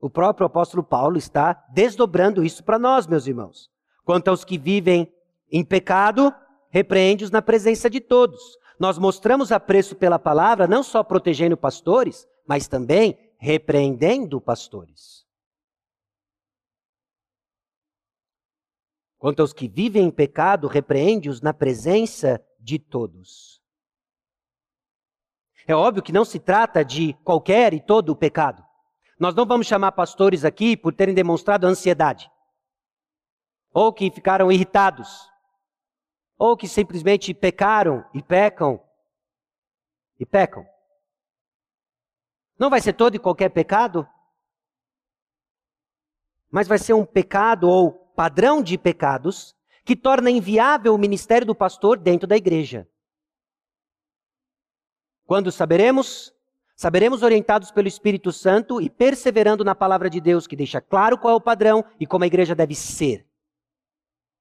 [0.00, 3.70] O próprio apóstolo Paulo está desdobrando isso para nós, meus irmãos.
[4.04, 5.12] Quanto aos que vivem
[5.50, 6.34] em pecado,
[6.70, 8.58] repreende-os na presença de todos.
[8.78, 15.26] Nós mostramos apreço pela palavra, não só protegendo pastores, mas também repreendendo pastores.
[19.18, 23.60] Quanto aos que vivem em pecado, repreende-os na presença de todos.
[25.66, 28.64] É óbvio que não se trata de qualquer e todo o pecado.
[29.18, 32.30] Nós não vamos chamar pastores aqui por terem demonstrado ansiedade,
[33.72, 35.27] ou que ficaram irritados,
[36.38, 38.80] ou que simplesmente pecaram e pecam
[40.18, 40.64] e pecam.
[42.58, 44.06] Não vai ser todo e qualquer pecado,
[46.50, 51.54] mas vai ser um pecado ou padrão de pecados que torna inviável o ministério do
[51.54, 52.88] pastor dentro da igreja.
[55.24, 56.34] Quando saberemos?
[56.74, 61.34] Saberemos orientados pelo Espírito Santo e perseverando na palavra de Deus, que deixa claro qual
[61.34, 63.26] é o padrão e como a igreja deve ser.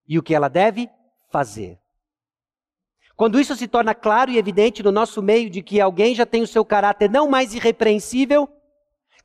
[0.07, 0.89] E o que ela deve
[1.29, 1.79] fazer.
[3.18, 6.43] Quando isso se torna claro e evidente no nosso meio de que alguém já tem
[6.43, 8.47] o seu caráter não mais irrepreensível,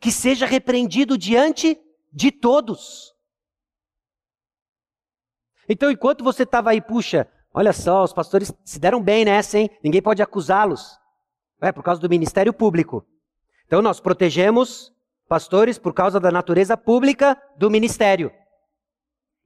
[0.00, 1.78] que seja repreendido diante
[2.10, 3.14] de todos.
[5.68, 9.70] Então, enquanto você estava aí, puxa, olha só, os pastores se deram bem nessa, hein?
[9.84, 10.98] Ninguém pode acusá-los.
[11.60, 13.06] É por causa do ministério público.
[13.66, 14.90] Então, nós protegemos
[15.28, 18.32] pastores por causa da natureza pública do ministério.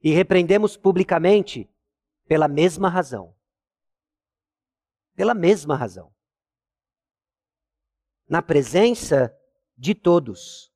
[0.01, 1.69] E repreendemos publicamente
[2.27, 3.36] pela mesma razão.
[5.17, 6.13] Pela mesma razão.
[8.29, 9.35] Na presença
[9.75, 10.71] de todos.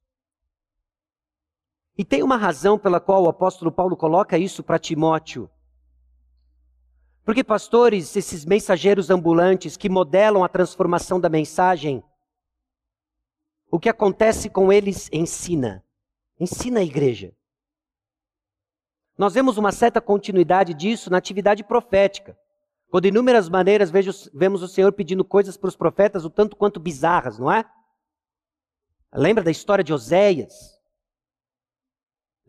[1.95, 5.47] E tem uma razão pela qual o apóstolo Paulo coloca isso para Timóteo.
[7.23, 12.03] Porque pastores, esses mensageiros ambulantes que modelam a transformação da mensagem,
[13.69, 15.85] o que acontece com eles ensina.
[16.39, 17.31] Ensina a igreja.
[19.15, 22.35] Nós vemos uma certa continuidade disso na atividade profética.
[22.91, 26.77] Quando inúmeras maneiras vejo, vemos o Senhor pedindo coisas para os profetas, o tanto quanto
[26.77, 27.63] bizarras, não é?
[29.13, 30.77] Lembra da história de Oséias?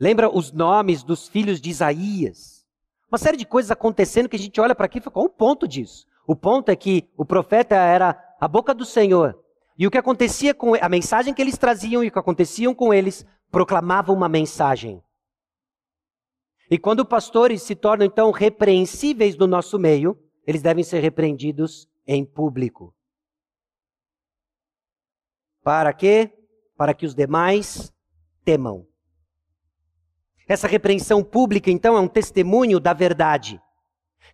[0.00, 2.66] Lembra os nomes dos filhos de Isaías?
[3.08, 5.30] Uma série de coisas acontecendo que a gente olha para aqui e fala, qual o
[5.30, 6.08] ponto disso?
[6.26, 9.40] O ponto é que o profeta era a boca do Senhor.
[9.78, 12.92] E o que acontecia com a mensagem que eles traziam e o que acontecia com
[12.92, 15.00] eles proclamavam uma mensagem.
[16.68, 22.24] E quando pastores se tornam então repreensíveis no nosso meio, eles devem ser repreendidos em
[22.24, 22.94] público.
[25.62, 26.32] Para quê?
[26.76, 27.92] Para que os demais
[28.44, 28.86] temam.
[30.48, 33.60] Essa repreensão pública, então, é um testemunho da verdade.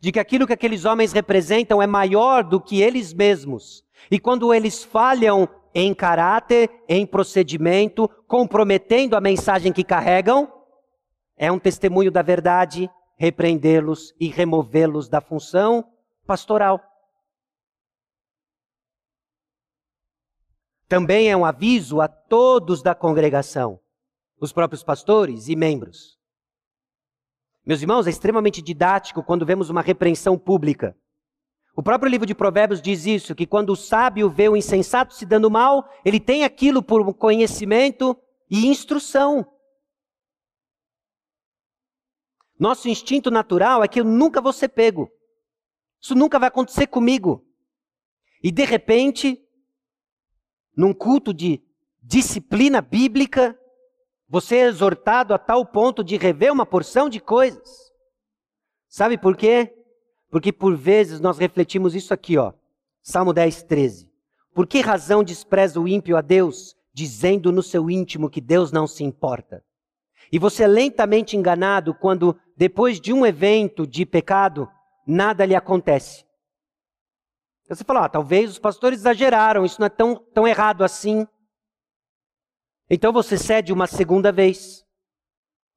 [0.00, 3.84] De que aquilo que aqueles homens representam é maior do que eles mesmos.
[4.10, 10.50] E quando eles falham em caráter, em procedimento, comprometendo a mensagem que carregam,
[11.36, 15.84] é um testemunho da verdade repreendê-los e removê-los da função
[16.28, 16.78] pastoral.
[20.86, 23.80] Também é um aviso a todos da congregação
[24.40, 26.16] os próprios pastores e membros.
[27.66, 30.96] Meus irmãos, é extremamente didático quando vemos uma repreensão pública.
[31.74, 35.26] O próprio livro de Provérbios diz isso, que quando o sábio vê o insensato se
[35.26, 38.16] dando mal, ele tem aquilo por conhecimento
[38.50, 39.46] e instrução.
[42.58, 45.10] Nosso instinto natural é que eu nunca vou ser pego.
[46.00, 47.44] Isso nunca vai acontecer comigo.
[48.42, 49.42] E de repente,
[50.76, 51.60] num culto de
[52.02, 53.58] disciplina bíblica,
[54.28, 57.92] você é exortado a tal ponto de rever uma porção de coisas.
[58.88, 59.74] Sabe por quê?
[60.30, 62.52] Porque por vezes nós refletimos isso aqui, ó.
[63.02, 64.10] Salmo 10, 13.
[64.54, 68.86] Por que razão despreza o ímpio a Deus, dizendo no seu íntimo que Deus não
[68.86, 69.64] se importa?
[70.30, 74.68] E você é lentamente enganado quando, depois de um evento de pecado,
[75.08, 76.26] nada lhe acontece.
[77.66, 81.26] Você fala, ah, talvez os pastores exageraram, isso não é tão, tão errado assim.
[82.88, 84.84] Então você cede uma segunda vez.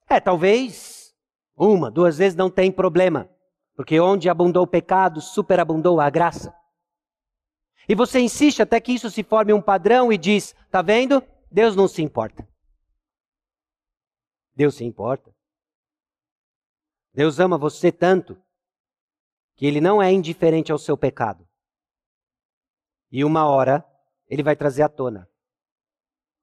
[0.09, 1.13] É, talvez
[1.55, 3.29] uma, duas vezes não tem problema,
[3.75, 6.53] porque onde abundou o pecado, superabundou a graça.
[7.89, 11.21] E você insiste até que isso se forme um padrão e diz: tá vendo?
[11.49, 12.47] Deus não se importa.
[14.55, 15.34] Deus se importa.
[17.13, 18.41] Deus ama você tanto
[19.62, 21.47] que ele não é indiferente ao seu pecado.
[23.12, 23.86] E uma hora
[24.28, 25.30] ele vai trazer à tona.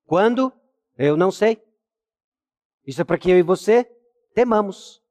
[0.06, 0.52] Quando?
[0.96, 1.60] Eu não sei.
[2.86, 3.82] Isso é para que eu e você
[4.32, 5.02] temamos.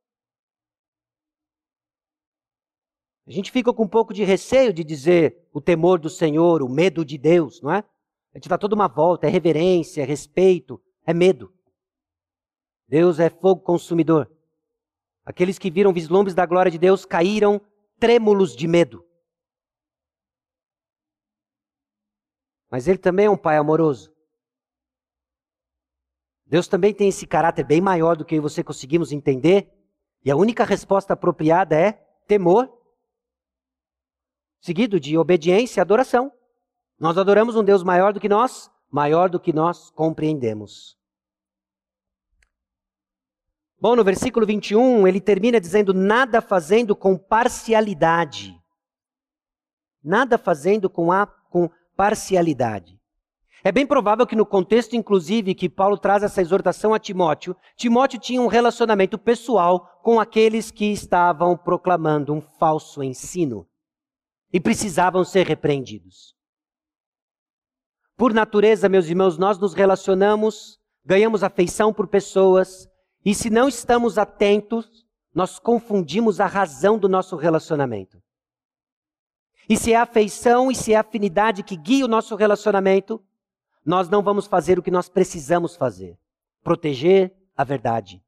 [3.27, 6.69] A gente fica com um pouco de receio de dizer o temor do Senhor, o
[6.69, 7.79] medo de Deus, não é?
[8.33, 11.53] A gente dá toda uma volta, é reverência, é respeito, é medo.
[12.87, 14.31] Deus é fogo consumidor.
[15.25, 17.61] Aqueles que viram vislumbres da glória de Deus caíram
[17.99, 19.05] trêmulos de medo.
[22.69, 24.13] Mas Ele também é um Pai amoroso.
[26.45, 29.69] Deus também tem esse caráter bem maior do que você conseguimos entender,
[30.23, 31.93] e a única resposta apropriada é
[32.25, 32.71] temor,
[34.61, 36.31] seguido de obediência e adoração.
[36.99, 40.96] Nós adoramos um Deus maior do que nós, maior do que nós compreendemos.
[43.79, 48.59] Bom, no versículo 21, ele termina dizendo: nada fazendo com parcialidade.
[50.03, 52.97] Nada fazendo com, a, com parcialidade.
[53.63, 58.19] É bem provável que no contexto, inclusive, que Paulo traz essa exortação a Timóteo, Timóteo
[58.19, 63.67] tinha um relacionamento pessoal com aqueles que estavam proclamando um falso ensino
[64.53, 66.35] e precisavam ser repreendidos.
[68.15, 72.86] Por natureza, meus irmãos, nós nos relacionamos, ganhamos afeição por pessoas,
[73.27, 75.05] e se não estamos atentos,
[75.35, 78.23] nós confundimos a razão do nosso relacionamento.
[79.67, 83.21] E se é afeição e se é afinidade que guia o nosso relacionamento,
[83.85, 86.17] nós não vamos fazer o que nós precisamos fazer:
[86.63, 88.23] proteger a verdade.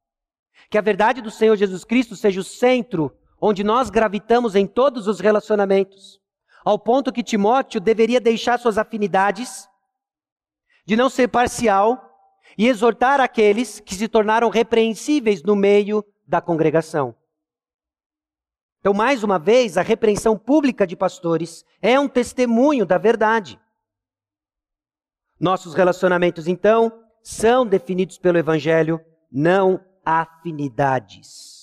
[0.68, 5.06] Que a verdade do Senhor Jesus Cristo seja o centro onde nós gravitamos em todos
[5.06, 6.20] os relacionamentos,
[6.62, 9.66] ao ponto que Timóteo deveria deixar suas afinidades,
[10.84, 12.09] de não ser parcial
[12.60, 17.16] e exortar aqueles que se tornaram repreensíveis no meio da congregação.
[18.78, 23.58] Então, mais uma vez, a repreensão pública de pastores é um testemunho da verdade.
[25.40, 29.00] Nossos relacionamentos, então, são definidos pelo Evangelho,
[29.32, 31.59] não afinidades.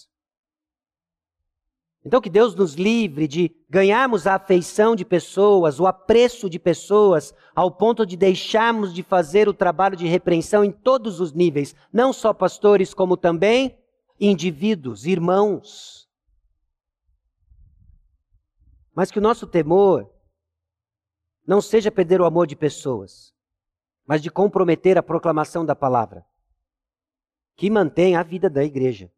[2.08, 7.36] Então, que Deus nos livre de ganharmos a afeição de pessoas, o apreço de pessoas,
[7.54, 12.14] ao ponto de deixarmos de fazer o trabalho de repreensão em todos os níveis, não
[12.14, 13.78] só pastores, como também
[14.18, 16.08] indivíduos, irmãos.
[18.96, 20.10] Mas que o nosso temor
[21.46, 23.34] não seja perder o amor de pessoas,
[24.06, 26.26] mas de comprometer a proclamação da palavra,
[27.58, 29.12] que mantém a vida da igreja.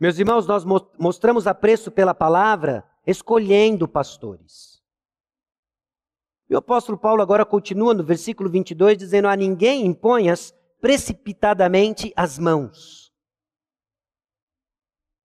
[0.00, 0.64] Meus irmãos, nós
[0.98, 4.80] mostramos apreço pela palavra escolhendo pastores.
[6.48, 12.38] E o apóstolo Paulo agora continua no versículo 22 dizendo: A ninguém imponhas precipitadamente as
[12.38, 13.12] mãos.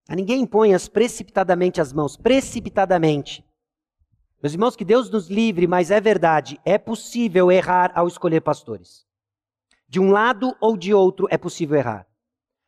[0.10, 3.46] A ninguém imponhas precipitadamente as mãos, precipitadamente.
[4.42, 9.06] Meus irmãos, que Deus nos livre, mas é verdade, é possível errar ao escolher pastores.
[9.88, 12.06] De um lado ou de outro é possível errar.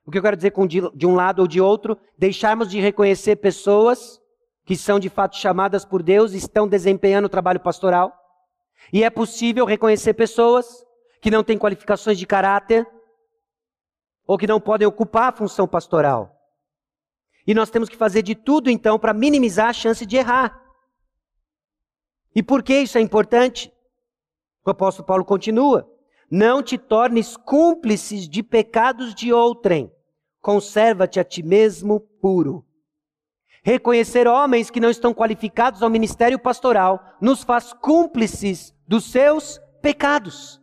[0.05, 2.79] O que eu quero dizer com de, de um lado ou de outro, deixarmos de
[2.79, 4.21] reconhecer pessoas
[4.63, 8.13] que são de fato chamadas por Deus e estão desempenhando o trabalho pastoral.
[8.93, 10.85] E é possível reconhecer pessoas
[11.21, 12.87] que não têm qualificações de caráter
[14.27, 16.35] ou que não podem ocupar a função pastoral.
[17.47, 20.61] E nós temos que fazer de tudo então para minimizar a chance de errar.
[22.35, 23.71] E por que isso é importante?
[24.63, 25.89] O apóstolo Paulo continua:
[26.29, 29.94] Não te tornes cúmplices de pecados de outrem
[30.45, 32.63] conserva-te a ti mesmo puro.
[33.63, 40.61] Reconhecer homens que não estão qualificados ao ministério pastoral nos faz cúmplices dos seus pecados.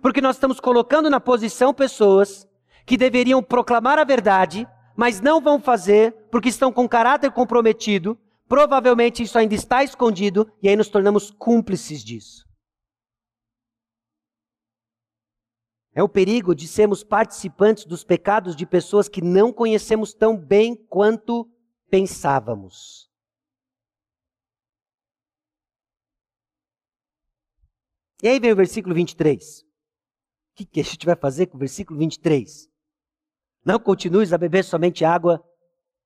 [0.00, 2.48] Porque nós estamos colocando na posição pessoas
[2.86, 4.66] que deveriam proclamar a verdade,
[4.96, 8.18] mas não vão fazer porque estão com caráter comprometido.
[8.48, 12.45] Provavelmente isso ainda está escondido e aí nos tornamos cúmplices disso.
[15.96, 20.76] É o perigo de sermos participantes dos pecados de pessoas que não conhecemos tão bem
[20.76, 21.50] quanto
[21.88, 23.10] pensávamos.
[28.22, 29.62] E aí vem o versículo 23.
[29.62, 29.64] O
[30.56, 32.68] que, que a gente vai fazer com o versículo 23?
[33.64, 35.42] Não continues a beber somente água,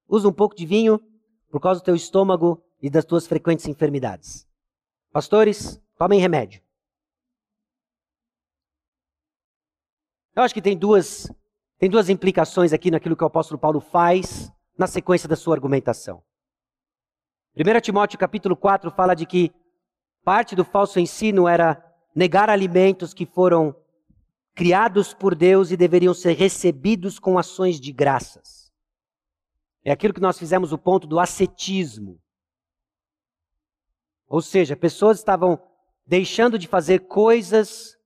[0.09, 1.01] usa um pouco de vinho
[1.51, 4.47] por causa do teu estômago e das tuas frequentes enfermidades.
[5.11, 6.63] Pastores, tomem remédio.
[10.35, 11.29] Eu acho que tem duas,
[11.79, 16.23] tem duas implicações aqui naquilo que o apóstolo Paulo faz na sequência da sua argumentação.
[17.57, 19.53] 1 Timóteo capítulo 4 fala de que
[20.25, 23.75] parte do falso ensino era negar alimentos que foram
[24.55, 28.73] criados por Deus e deveriam ser recebidos com ações de graças.
[29.85, 32.21] É aquilo que nós fizemos o ponto do ascetismo.
[34.29, 35.61] Ou seja, pessoas estavam
[36.07, 37.97] deixando de fazer coisas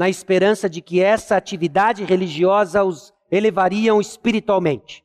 [0.00, 5.04] na esperança de que essa atividade religiosa os elevariam espiritualmente.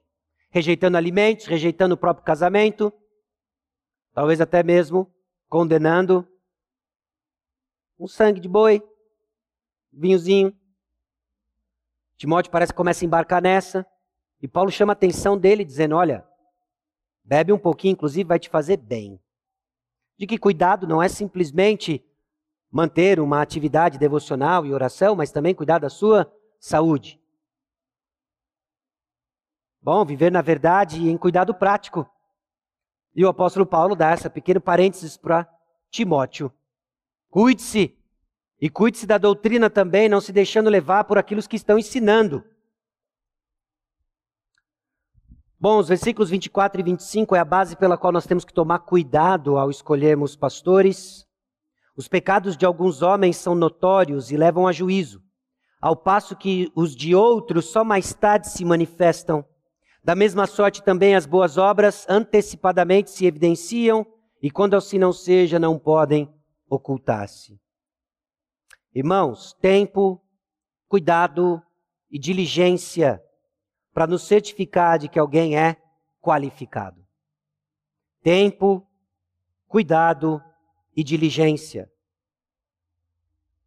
[0.50, 2.94] rejeitando alimentos, rejeitando o próprio casamento,
[4.14, 5.14] talvez até mesmo
[5.50, 6.26] condenando
[8.00, 8.82] um sangue de boi,
[9.92, 10.58] vinhozinho.
[12.16, 13.86] Timóteo parece que começa a embarcar nessa,
[14.42, 16.26] e Paulo chama a atenção dele, dizendo: Olha,
[17.22, 19.20] bebe um pouquinho, inclusive vai te fazer bem.
[20.18, 22.02] De que cuidado não é simplesmente
[22.76, 27.18] manter uma atividade devocional e oração, mas também cuidar da sua saúde.
[29.82, 32.06] Bom, viver na verdade e em cuidado prático.
[33.16, 35.50] E o apóstolo Paulo dá essa pequeno parênteses para
[35.90, 36.52] Timóteo.
[37.30, 37.98] Cuide-se
[38.60, 42.44] e cuide-se da doutrina também, não se deixando levar por aquilo que estão ensinando.
[45.58, 48.80] Bom, os versículos 24 e 25 é a base pela qual nós temos que tomar
[48.80, 51.26] cuidado ao escolhermos pastores.
[51.96, 55.24] Os pecados de alguns homens são notórios e levam a juízo,
[55.82, 59.46] ao passo que os de outros só mais tarde se manifestam.
[60.04, 64.06] Da mesma sorte também as boas obras antecipadamente se evidenciam
[64.42, 66.32] e quando assim não seja, não podem
[66.70, 67.60] ocultar-se.
[68.94, 70.22] Irmãos, tempo,
[70.88, 71.62] cuidado
[72.12, 73.22] e diligência
[73.94, 75.78] para nos certificar de que alguém é
[76.22, 77.02] qualificado.
[78.22, 78.86] Tempo,
[79.68, 80.42] cuidado
[80.96, 81.92] e diligência.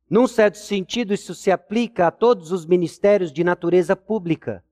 [0.09, 4.65] Num certo sentido, isso se aplica a todos os ministérios de natureza pública.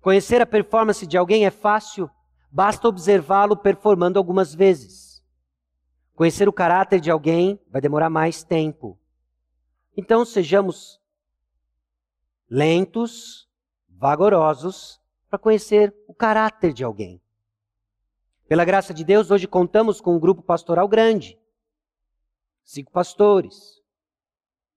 [0.00, 2.08] Conhecer a performance de alguém é fácil,
[2.50, 5.22] basta observá-lo performando algumas vezes.
[6.14, 8.98] Conhecer o caráter de alguém vai demorar mais tempo.
[9.96, 11.00] Então sejamos
[12.48, 13.48] lentos,
[13.88, 17.20] vagarosos, para conhecer o caráter de alguém.
[18.48, 21.38] Pela graça de Deus, hoje contamos com um grupo pastoral grande.
[22.64, 23.82] Cinco pastores,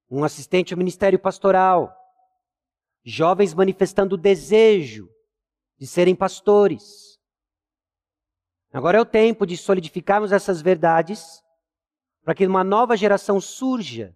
[0.09, 1.95] um assistente ao ministério pastoral,
[3.01, 5.09] jovens manifestando o desejo
[5.80, 7.17] de serem pastores.
[8.74, 11.41] Agora é o tempo de solidificarmos essas verdades
[12.26, 14.13] para que uma nova geração surja,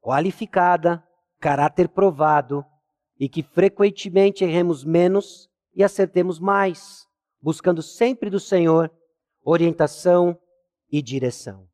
[0.00, 1.06] qualificada,
[1.38, 2.64] caráter provado
[3.16, 7.06] e que frequentemente erremos menos e acertemos mais,
[7.44, 8.90] buscando sempre do Senhor
[9.44, 10.40] orientação
[10.90, 11.68] e direção.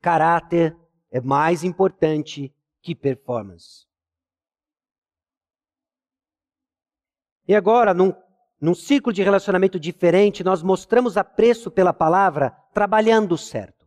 [0.00, 0.76] Caráter
[1.08, 2.52] é mais importante
[2.82, 3.86] que performance.
[7.46, 8.12] E agora, num,
[8.60, 13.86] num ciclo de relacionamento diferente, nós mostramos apreço pela palavra trabalhando certo.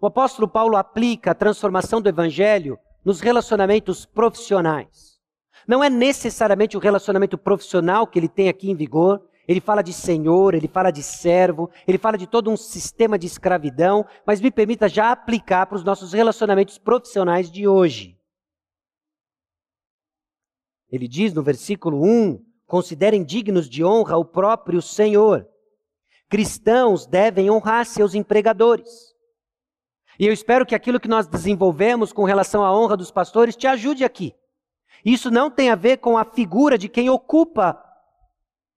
[0.00, 5.20] O apóstolo Paulo aplica a transformação do evangelho nos relacionamentos profissionais.
[5.68, 9.28] Não é necessariamente o relacionamento profissional que ele tem aqui em vigor.
[9.46, 13.26] Ele fala de senhor, ele fala de servo, ele fala de todo um sistema de
[13.26, 18.18] escravidão, mas me permita já aplicar para os nossos relacionamentos profissionais de hoje.
[20.90, 25.48] Ele diz no versículo 1: considerem dignos de honra o próprio Senhor.
[26.28, 29.12] Cristãos devem honrar seus empregadores.
[30.18, 33.66] E eu espero que aquilo que nós desenvolvemos com relação à honra dos pastores te
[33.66, 34.34] ajude aqui.
[35.04, 37.81] Isso não tem a ver com a figura de quem ocupa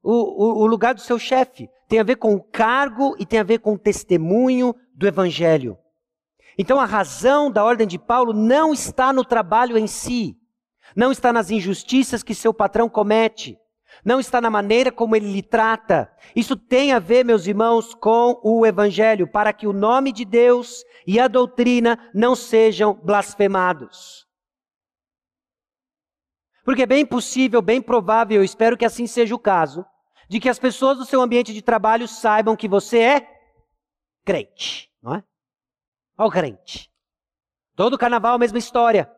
[0.06, 1.68] o, o, lugar do seu chefe.
[1.88, 5.78] Tem a ver com o cargo e tem a ver com o testemunho do evangelho.
[6.58, 10.38] Então a razão da ordem de Paulo não está no trabalho em si,
[10.96, 13.58] não está nas injustiças que seu patrão comete,
[14.04, 16.12] não está na maneira como ele lhe trata.
[16.36, 20.84] Isso tem a ver, meus irmãos, com o Evangelho, para que o nome de Deus
[21.08, 24.26] e a doutrina não sejam blasfemados.
[26.64, 29.86] Porque é bem possível, bem provável, eu espero que assim seja o caso,
[30.28, 33.40] de que as pessoas do seu ambiente de trabalho saibam que você é
[34.24, 35.24] crente, não é?
[36.18, 36.92] Olha o crente.
[37.76, 39.12] Todo carnaval, a mesma história.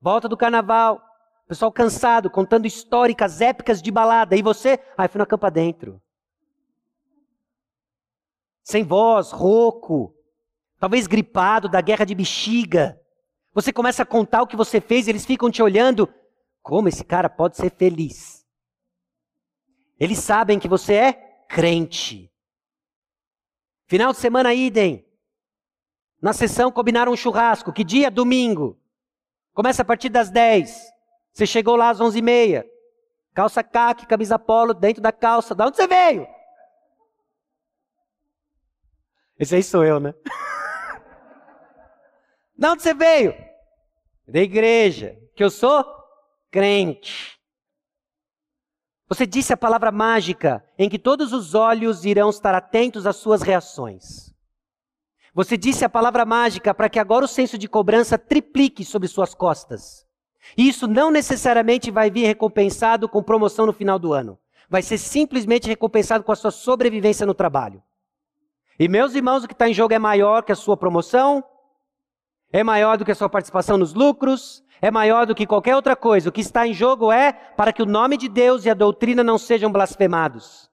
[0.00, 1.00] Volta do carnaval,
[1.48, 4.36] pessoal cansado, contando históricas, épicas de balada.
[4.36, 4.78] E você?
[4.96, 6.00] Ai, fui na campa dentro.
[8.62, 10.14] Sem voz, rouco,
[10.78, 13.00] talvez gripado da guerra de bexiga.
[13.54, 16.12] Você começa a contar o que você fez e eles ficam te olhando.
[16.62, 18.35] Como esse cara pode ser feliz?
[19.98, 21.12] Eles sabem que você é
[21.48, 22.30] crente.
[23.86, 25.06] Final de semana, idem.
[26.20, 27.72] Na sessão combinaram um churrasco.
[27.72, 28.10] Que dia?
[28.10, 28.78] Domingo.
[29.54, 30.92] Começa a partir das 10.
[31.32, 32.64] Você chegou lá às 11h30.
[33.32, 35.54] Calça caque, camisa polo, dentro da calça.
[35.54, 36.26] Da onde você veio?
[39.38, 40.14] Esse aí sou eu, né?
[42.56, 43.34] da onde você veio?
[44.26, 45.16] Da igreja.
[45.34, 45.84] Que eu sou
[46.50, 47.35] crente.
[49.08, 53.40] Você disse a palavra mágica em que todos os olhos irão estar atentos às suas
[53.40, 54.34] reações.
[55.32, 59.32] Você disse a palavra mágica para que agora o senso de cobrança triplique sobre suas
[59.32, 60.04] costas.
[60.56, 64.38] E isso não necessariamente vai vir recompensado com promoção no final do ano.
[64.68, 67.82] Vai ser simplesmente recompensado com a sua sobrevivência no trabalho.
[68.78, 71.44] E meus irmãos, o que está em jogo é maior que a sua promoção,
[72.52, 75.96] é maior do que a sua participação nos lucros, é maior do que qualquer outra
[75.96, 76.28] coisa.
[76.28, 79.24] O que está em jogo é para que o nome de Deus e a doutrina
[79.24, 80.70] não sejam blasfemados.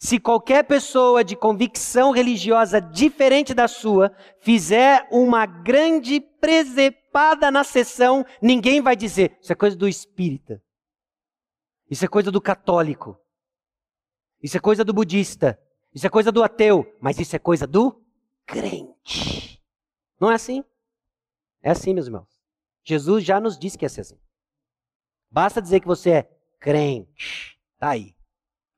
[0.00, 8.24] Se qualquer pessoa de convicção religiosa diferente da sua fizer uma grande presepada na sessão,
[8.40, 10.62] ninguém vai dizer: Isso é coisa do espírita.
[11.90, 13.18] Isso é coisa do católico.
[14.40, 15.58] Isso é coisa do budista.
[15.92, 16.86] Isso é coisa do ateu.
[17.00, 18.00] Mas isso é coisa do
[18.46, 19.47] crente.
[20.20, 20.64] Não é assim?
[21.62, 22.28] É assim, meus irmãos.
[22.84, 24.18] Jesus já nos disse que ser assim.
[25.30, 26.22] Basta dizer que você é
[26.58, 27.58] crente.
[27.74, 28.14] Está aí.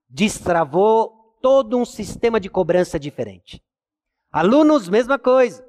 [0.09, 3.65] Destravou todo um sistema de cobrança diferente.
[4.31, 5.67] Alunos, mesma coisa.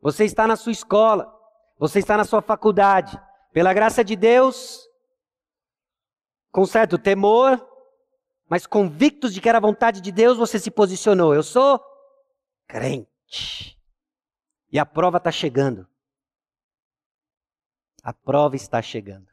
[0.00, 1.32] Você está na sua escola,
[1.78, 3.20] você está na sua faculdade.
[3.52, 4.88] Pela graça de Deus,
[6.52, 7.64] com certo temor,
[8.48, 11.34] mas convictos de que era a vontade de Deus, você se posicionou.
[11.34, 11.80] Eu sou
[12.66, 13.77] crente.
[14.70, 15.88] E a prova está chegando.
[18.02, 19.28] A prova está chegando.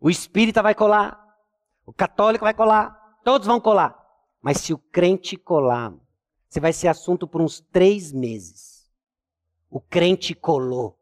[0.00, 1.36] O espírita vai colar,
[1.84, 3.98] o católico vai colar, todos vão colar.
[4.40, 5.92] Mas se o crente colar,
[6.48, 8.88] você vai ser assunto por uns três meses.
[9.68, 10.98] O crente colou.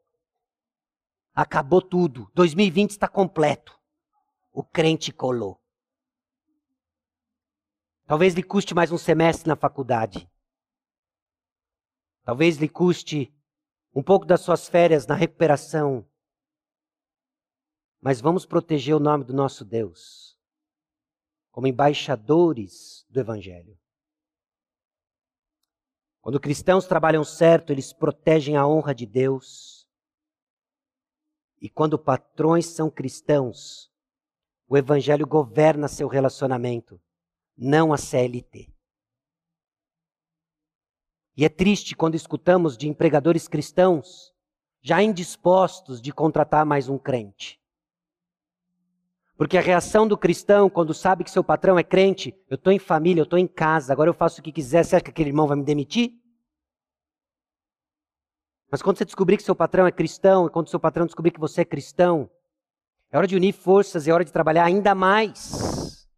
[1.35, 2.31] Acabou tudo.
[2.35, 3.79] 2020 está completo.
[4.53, 5.61] O crente colou.
[8.07, 10.29] Talvez lhe custe mais um semestre na faculdade.
[12.27, 13.33] Talvez lhe custe
[13.95, 16.05] um pouco das suas férias na recuperação.
[18.01, 20.37] Mas vamos proteger o nome do nosso Deus
[21.53, 23.79] como embaixadores do Evangelho.
[26.21, 29.89] Quando cristãos trabalham certo, eles protegem a honra de Deus.
[31.61, 33.89] E quando patrões são cristãos,
[34.67, 37.01] o Evangelho governa seu relacionamento,
[37.57, 38.76] não a CLT.
[41.37, 44.35] E é triste quando escutamos de empregadores cristãos
[44.81, 47.61] já indispostos de contratar mais um crente.
[49.37, 52.79] Porque a reação do cristão, quando sabe que seu patrão é crente, eu estou em
[52.79, 55.29] família, eu estou em casa, agora eu faço o que quiser, você acha que aquele
[55.29, 56.13] irmão vai me demitir?
[58.71, 61.41] Mas quando você descobrir que seu patrão é cristão, e quando seu patrão descobrir que
[61.41, 62.31] você é cristão,
[63.11, 66.09] é hora de unir forças, é hora de trabalhar ainda mais.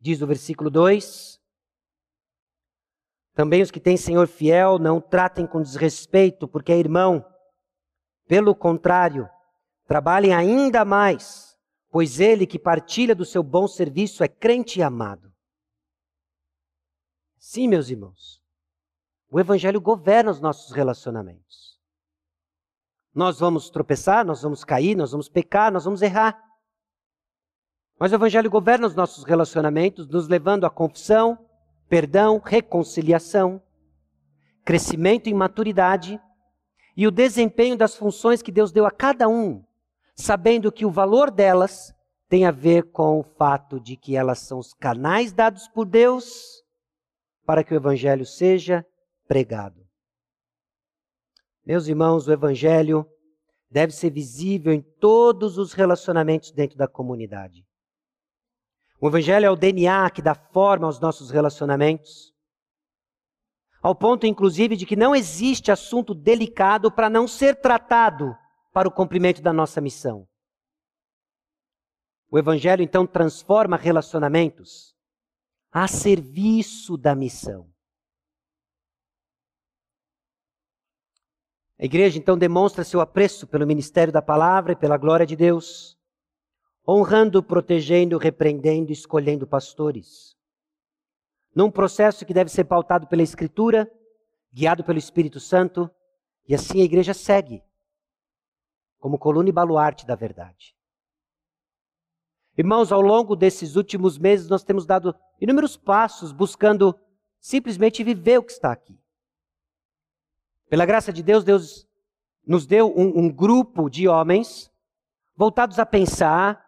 [0.00, 1.35] Diz o versículo 2:
[3.36, 7.22] também os que têm Senhor fiel não tratem com desrespeito, porque é irmão.
[8.26, 9.28] Pelo contrário,
[9.86, 11.54] trabalhem ainda mais,
[11.90, 15.30] pois ele que partilha do seu bom serviço é crente e amado.
[17.36, 18.40] Sim, meus irmãos,
[19.30, 21.78] o Evangelho governa os nossos relacionamentos.
[23.14, 26.42] Nós vamos tropeçar, nós vamos cair, nós vamos pecar, nós vamos errar.
[28.00, 31.45] Mas o Evangelho governa os nossos relacionamentos, nos levando à confissão,
[31.88, 33.62] perdão, reconciliação,
[34.64, 36.20] crescimento em maturidade
[36.96, 39.64] e o desempenho das funções que Deus deu a cada um,
[40.14, 41.94] sabendo que o valor delas
[42.28, 46.64] tem a ver com o fato de que elas são os canais dados por Deus
[47.44, 48.84] para que o Evangelho seja
[49.28, 49.86] pregado.
[51.64, 53.06] Meus irmãos, o Evangelho
[53.70, 57.64] deve ser visível em todos os relacionamentos dentro da comunidade.
[59.00, 62.34] O Evangelho é o DNA que dá forma aos nossos relacionamentos.
[63.82, 68.34] Ao ponto, inclusive, de que não existe assunto delicado para não ser tratado
[68.72, 70.26] para o cumprimento da nossa missão.
[72.30, 74.94] O Evangelho, então, transforma relacionamentos
[75.70, 77.70] a serviço da missão.
[81.78, 85.95] A igreja, então, demonstra seu apreço pelo ministério da palavra e pela glória de Deus
[86.86, 90.36] honrando, protegendo, repreendendo, escolhendo pastores.
[91.54, 93.90] Num processo que deve ser pautado pela Escritura,
[94.52, 95.90] guiado pelo Espírito Santo,
[96.46, 97.62] e assim a igreja segue,
[98.98, 100.76] como coluna e baluarte da verdade.
[102.56, 106.98] Irmãos, ao longo desses últimos meses, nós temos dado inúmeros passos buscando
[107.38, 108.98] simplesmente viver o que está aqui.
[110.68, 111.86] Pela graça de Deus, Deus
[112.46, 114.70] nos deu um, um grupo de homens
[115.36, 116.65] voltados a pensar,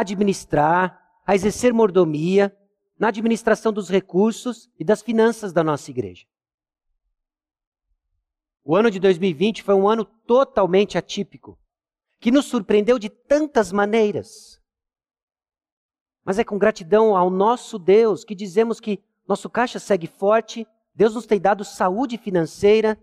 [0.00, 2.54] administrar, a exercer mordomia
[2.98, 6.26] na administração dos recursos e das finanças da nossa igreja.
[8.64, 11.58] O ano de 2020 foi um ano totalmente atípico,
[12.18, 14.60] que nos surpreendeu de tantas maneiras.
[16.24, 21.14] Mas é com gratidão ao nosso Deus que dizemos que nosso caixa segue forte, Deus
[21.14, 22.98] nos tem dado saúde financeira.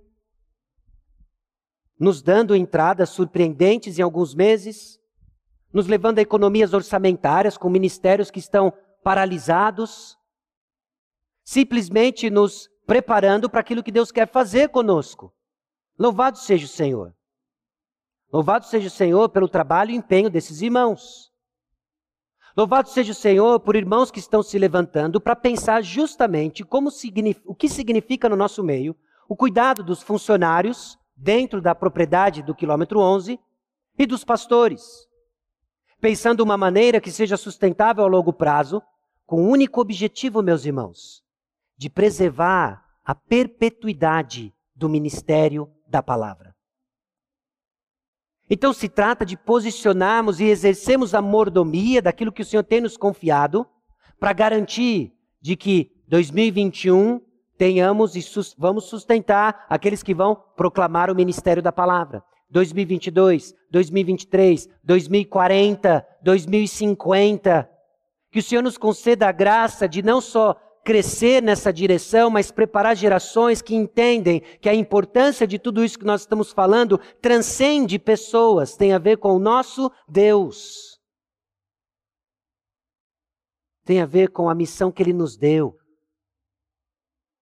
[1.99, 4.99] nos dando entradas surpreendentes em alguns meses,
[5.74, 10.17] nos levando a economias orçamentárias com ministérios que estão paralisados,
[11.43, 15.34] simplesmente nos preparando para aquilo que Deus quer fazer conosco.
[15.97, 17.13] Louvado seja o Senhor.
[18.32, 21.32] Louvado seja o Senhor pelo trabalho e empenho desses irmãos.
[22.55, 26.89] Louvado seja o Senhor por irmãos que estão se levantando para pensar justamente como
[27.45, 28.95] o que significa no nosso meio
[29.28, 33.39] o cuidado dos funcionários dentro da propriedade do quilômetro 11
[33.97, 35.07] e dos pastores,
[36.01, 38.81] pensando uma maneira que seja sustentável a longo prazo,
[39.25, 41.23] com o um único objetivo, meus irmãos,
[41.77, 46.55] de preservar a perpetuidade do ministério da palavra.
[48.49, 52.97] Então se trata de posicionarmos e exercermos a mordomia daquilo que o Senhor tem nos
[52.97, 53.65] confiado
[54.19, 57.21] para garantir de que 2021
[57.57, 62.21] tenhamos e sus vamos sustentar aqueles que vão proclamar o ministério da palavra.
[62.51, 67.69] 2022, 2023, 2040, 2050.
[68.29, 72.95] Que o Senhor nos conceda a graça de não só crescer nessa direção, mas preparar
[72.95, 78.75] gerações que entendem que a importância de tudo isso que nós estamos falando transcende pessoas,
[78.75, 80.99] tem a ver com o nosso Deus.
[83.85, 85.77] Tem a ver com a missão que Ele nos deu.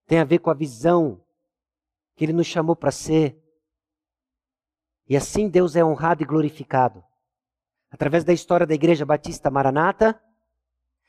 [0.06, 1.22] Tem a ver com a visão
[2.16, 3.39] que Ele nos chamou para ser.
[5.10, 7.04] E assim Deus é honrado e glorificado.
[7.90, 10.22] Através da história da Igreja Batista Maranata,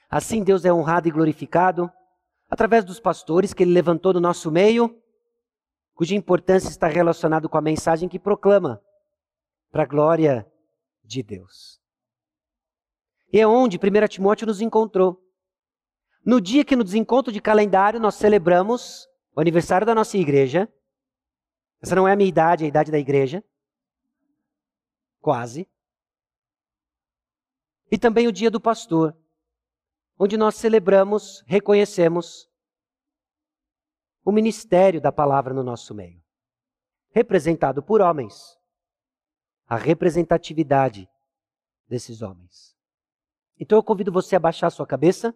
[0.09, 1.93] assim Deus é honrado e glorificado
[2.49, 4.99] através dos pastores que ele levantou no nosso meio,
[5.95, 8.83] cuja importância está relacionada com a mensagem que proclama
[9.71, 10.51] para a glória
[11.05, 11.79] de Deus.
[13.31, 15.23] E é onde 1 Timóteo nos encontrou.
[16.25, 20.73] No dia que no desencontro de calendário nós celebramos o aniversário da nossa igreja.
[21.83, 23.45] Essa não é a minha idade, é a idade da igreja.
[25.21, 25.69] Quase.
[27.91, 29.17] E também o dia do pastor
[30.23, 32.47] onde nós celebramos, reconhecemos
[34.23, 36.23] o ministério da palavra no nosso meio,
[37.09, 38.59] representado por homens,
[39.67, 41.09] a representatividade
[41.89, 42.77] desses homens.
[43.59, 45.35] Então eu convido você a baixar sua cabeça,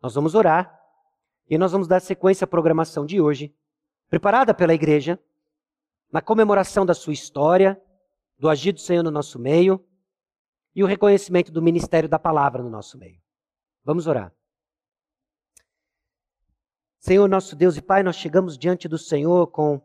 [0.00, 0.80] nós vamos orar
[1.50, 3.54] e nós vamos dar sequência à programação de hoje,
[4.08, 5.22] preparada pela igreja,
[6.10, 7.78] na comemoração da sua história,
[8.42, 9.86] do agir do Senhor no nosso meio
[10.74, 13.22] e o reconhecimento do ministério da palavra no nosso meio.
[13.84, 14.34] Vamos orar.
[16.98, 19.80] Senhor, nosso Deus e Pai, nós chegamos diante do Senhor com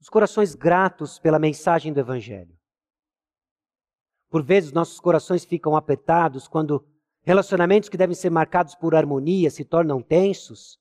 [0.00, 2.58] os corações gratos pela mensagem do Evangelho.
[4.30, 6.88] Por vezes nossos corações ficam apertados quando
[7.20, 10.80] relacionamentos que devem ser marcados por harmonia se tornam tensos.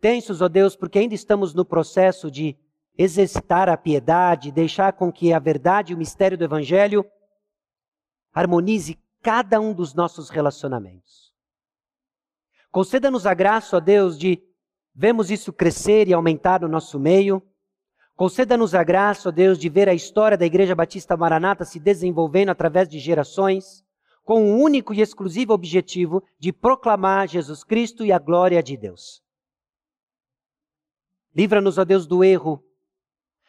[0.00, 2.58] Tensos, ó Deus, porque ainda estamos no processo de
[2.98, 7.04] exercitar a piedade, deixar com que a verdade e o mistério do Evangelho
[8.32, 11.32] harmonize cada um dos nossos relacionamentos.
[12.70, 14.42] Conceda-nos a graça, ó Deus, de
[14.94, 17.42] vemos isso crescer e aumentar no nosso meio.
[18.14, 22.50] Conceda-nos a graça, ó Deus, de ver a história da Igreja Batista Maranata se desenvolvendo
[22.50, 23.84] através de gerações,
[24.24, 28.76] com o um único e exclusivo objetivo de proclamar Jesus Cristo e a glória de
[28.76, 29.22] Deus.
[31.34, 32.65] Livra-nos, ó Deus, do erro.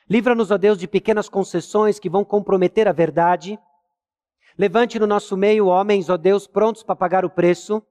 [0.09, 3.59] Livra-nos, ó Deus, de pequenas concessões que vão comprometer a verdade
[4.57, 7.83] Levante no nosso meio homens, ó Deus, prontos para pagar o preço,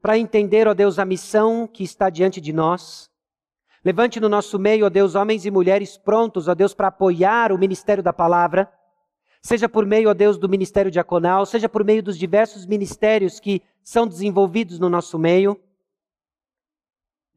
[0.00, 3.10] para entender, ó Deus, a missão que está diante de nós.
[3.84, 7.58] Levante no nosso meio, ó Deus, homens e mulheres prontos, ó Deus, para apoiar o
[7.58, 8.72] ministério da palavra,
[9.42, 13.60] seja por meio, ó Deus, do ministério diaconal, seja por meio dos diversos ministérios que
[13.82, 15.60] são desenvolvidos no nosso meio.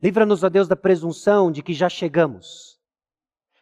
[0.01, 2.76] Livra-nos, ó Deus, da presunção de que já chegamos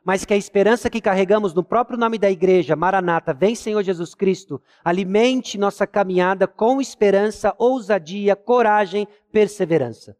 [0.06, 4.14] mas que a esperança que carregamos no próprio nome da igreja, Maranata, vem Senhor Jesus
[4.14, 10.16] Cristo, alimente nossa caminhada com esperança, ousadia, coragem, perseverança.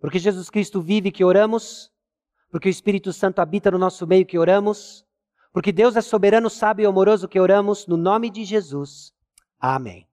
[0.00, 1.92] Porque Jesus Cristo vive que oramos,
[2.50, 5.04] porque o Espírito Santo habita no nosso meio que oramos,
[5.52, 9.12] porque Deus é soberano, sábio e amoroso que oramos, no nome de Jesus.
[9.60, 10.08] Amém.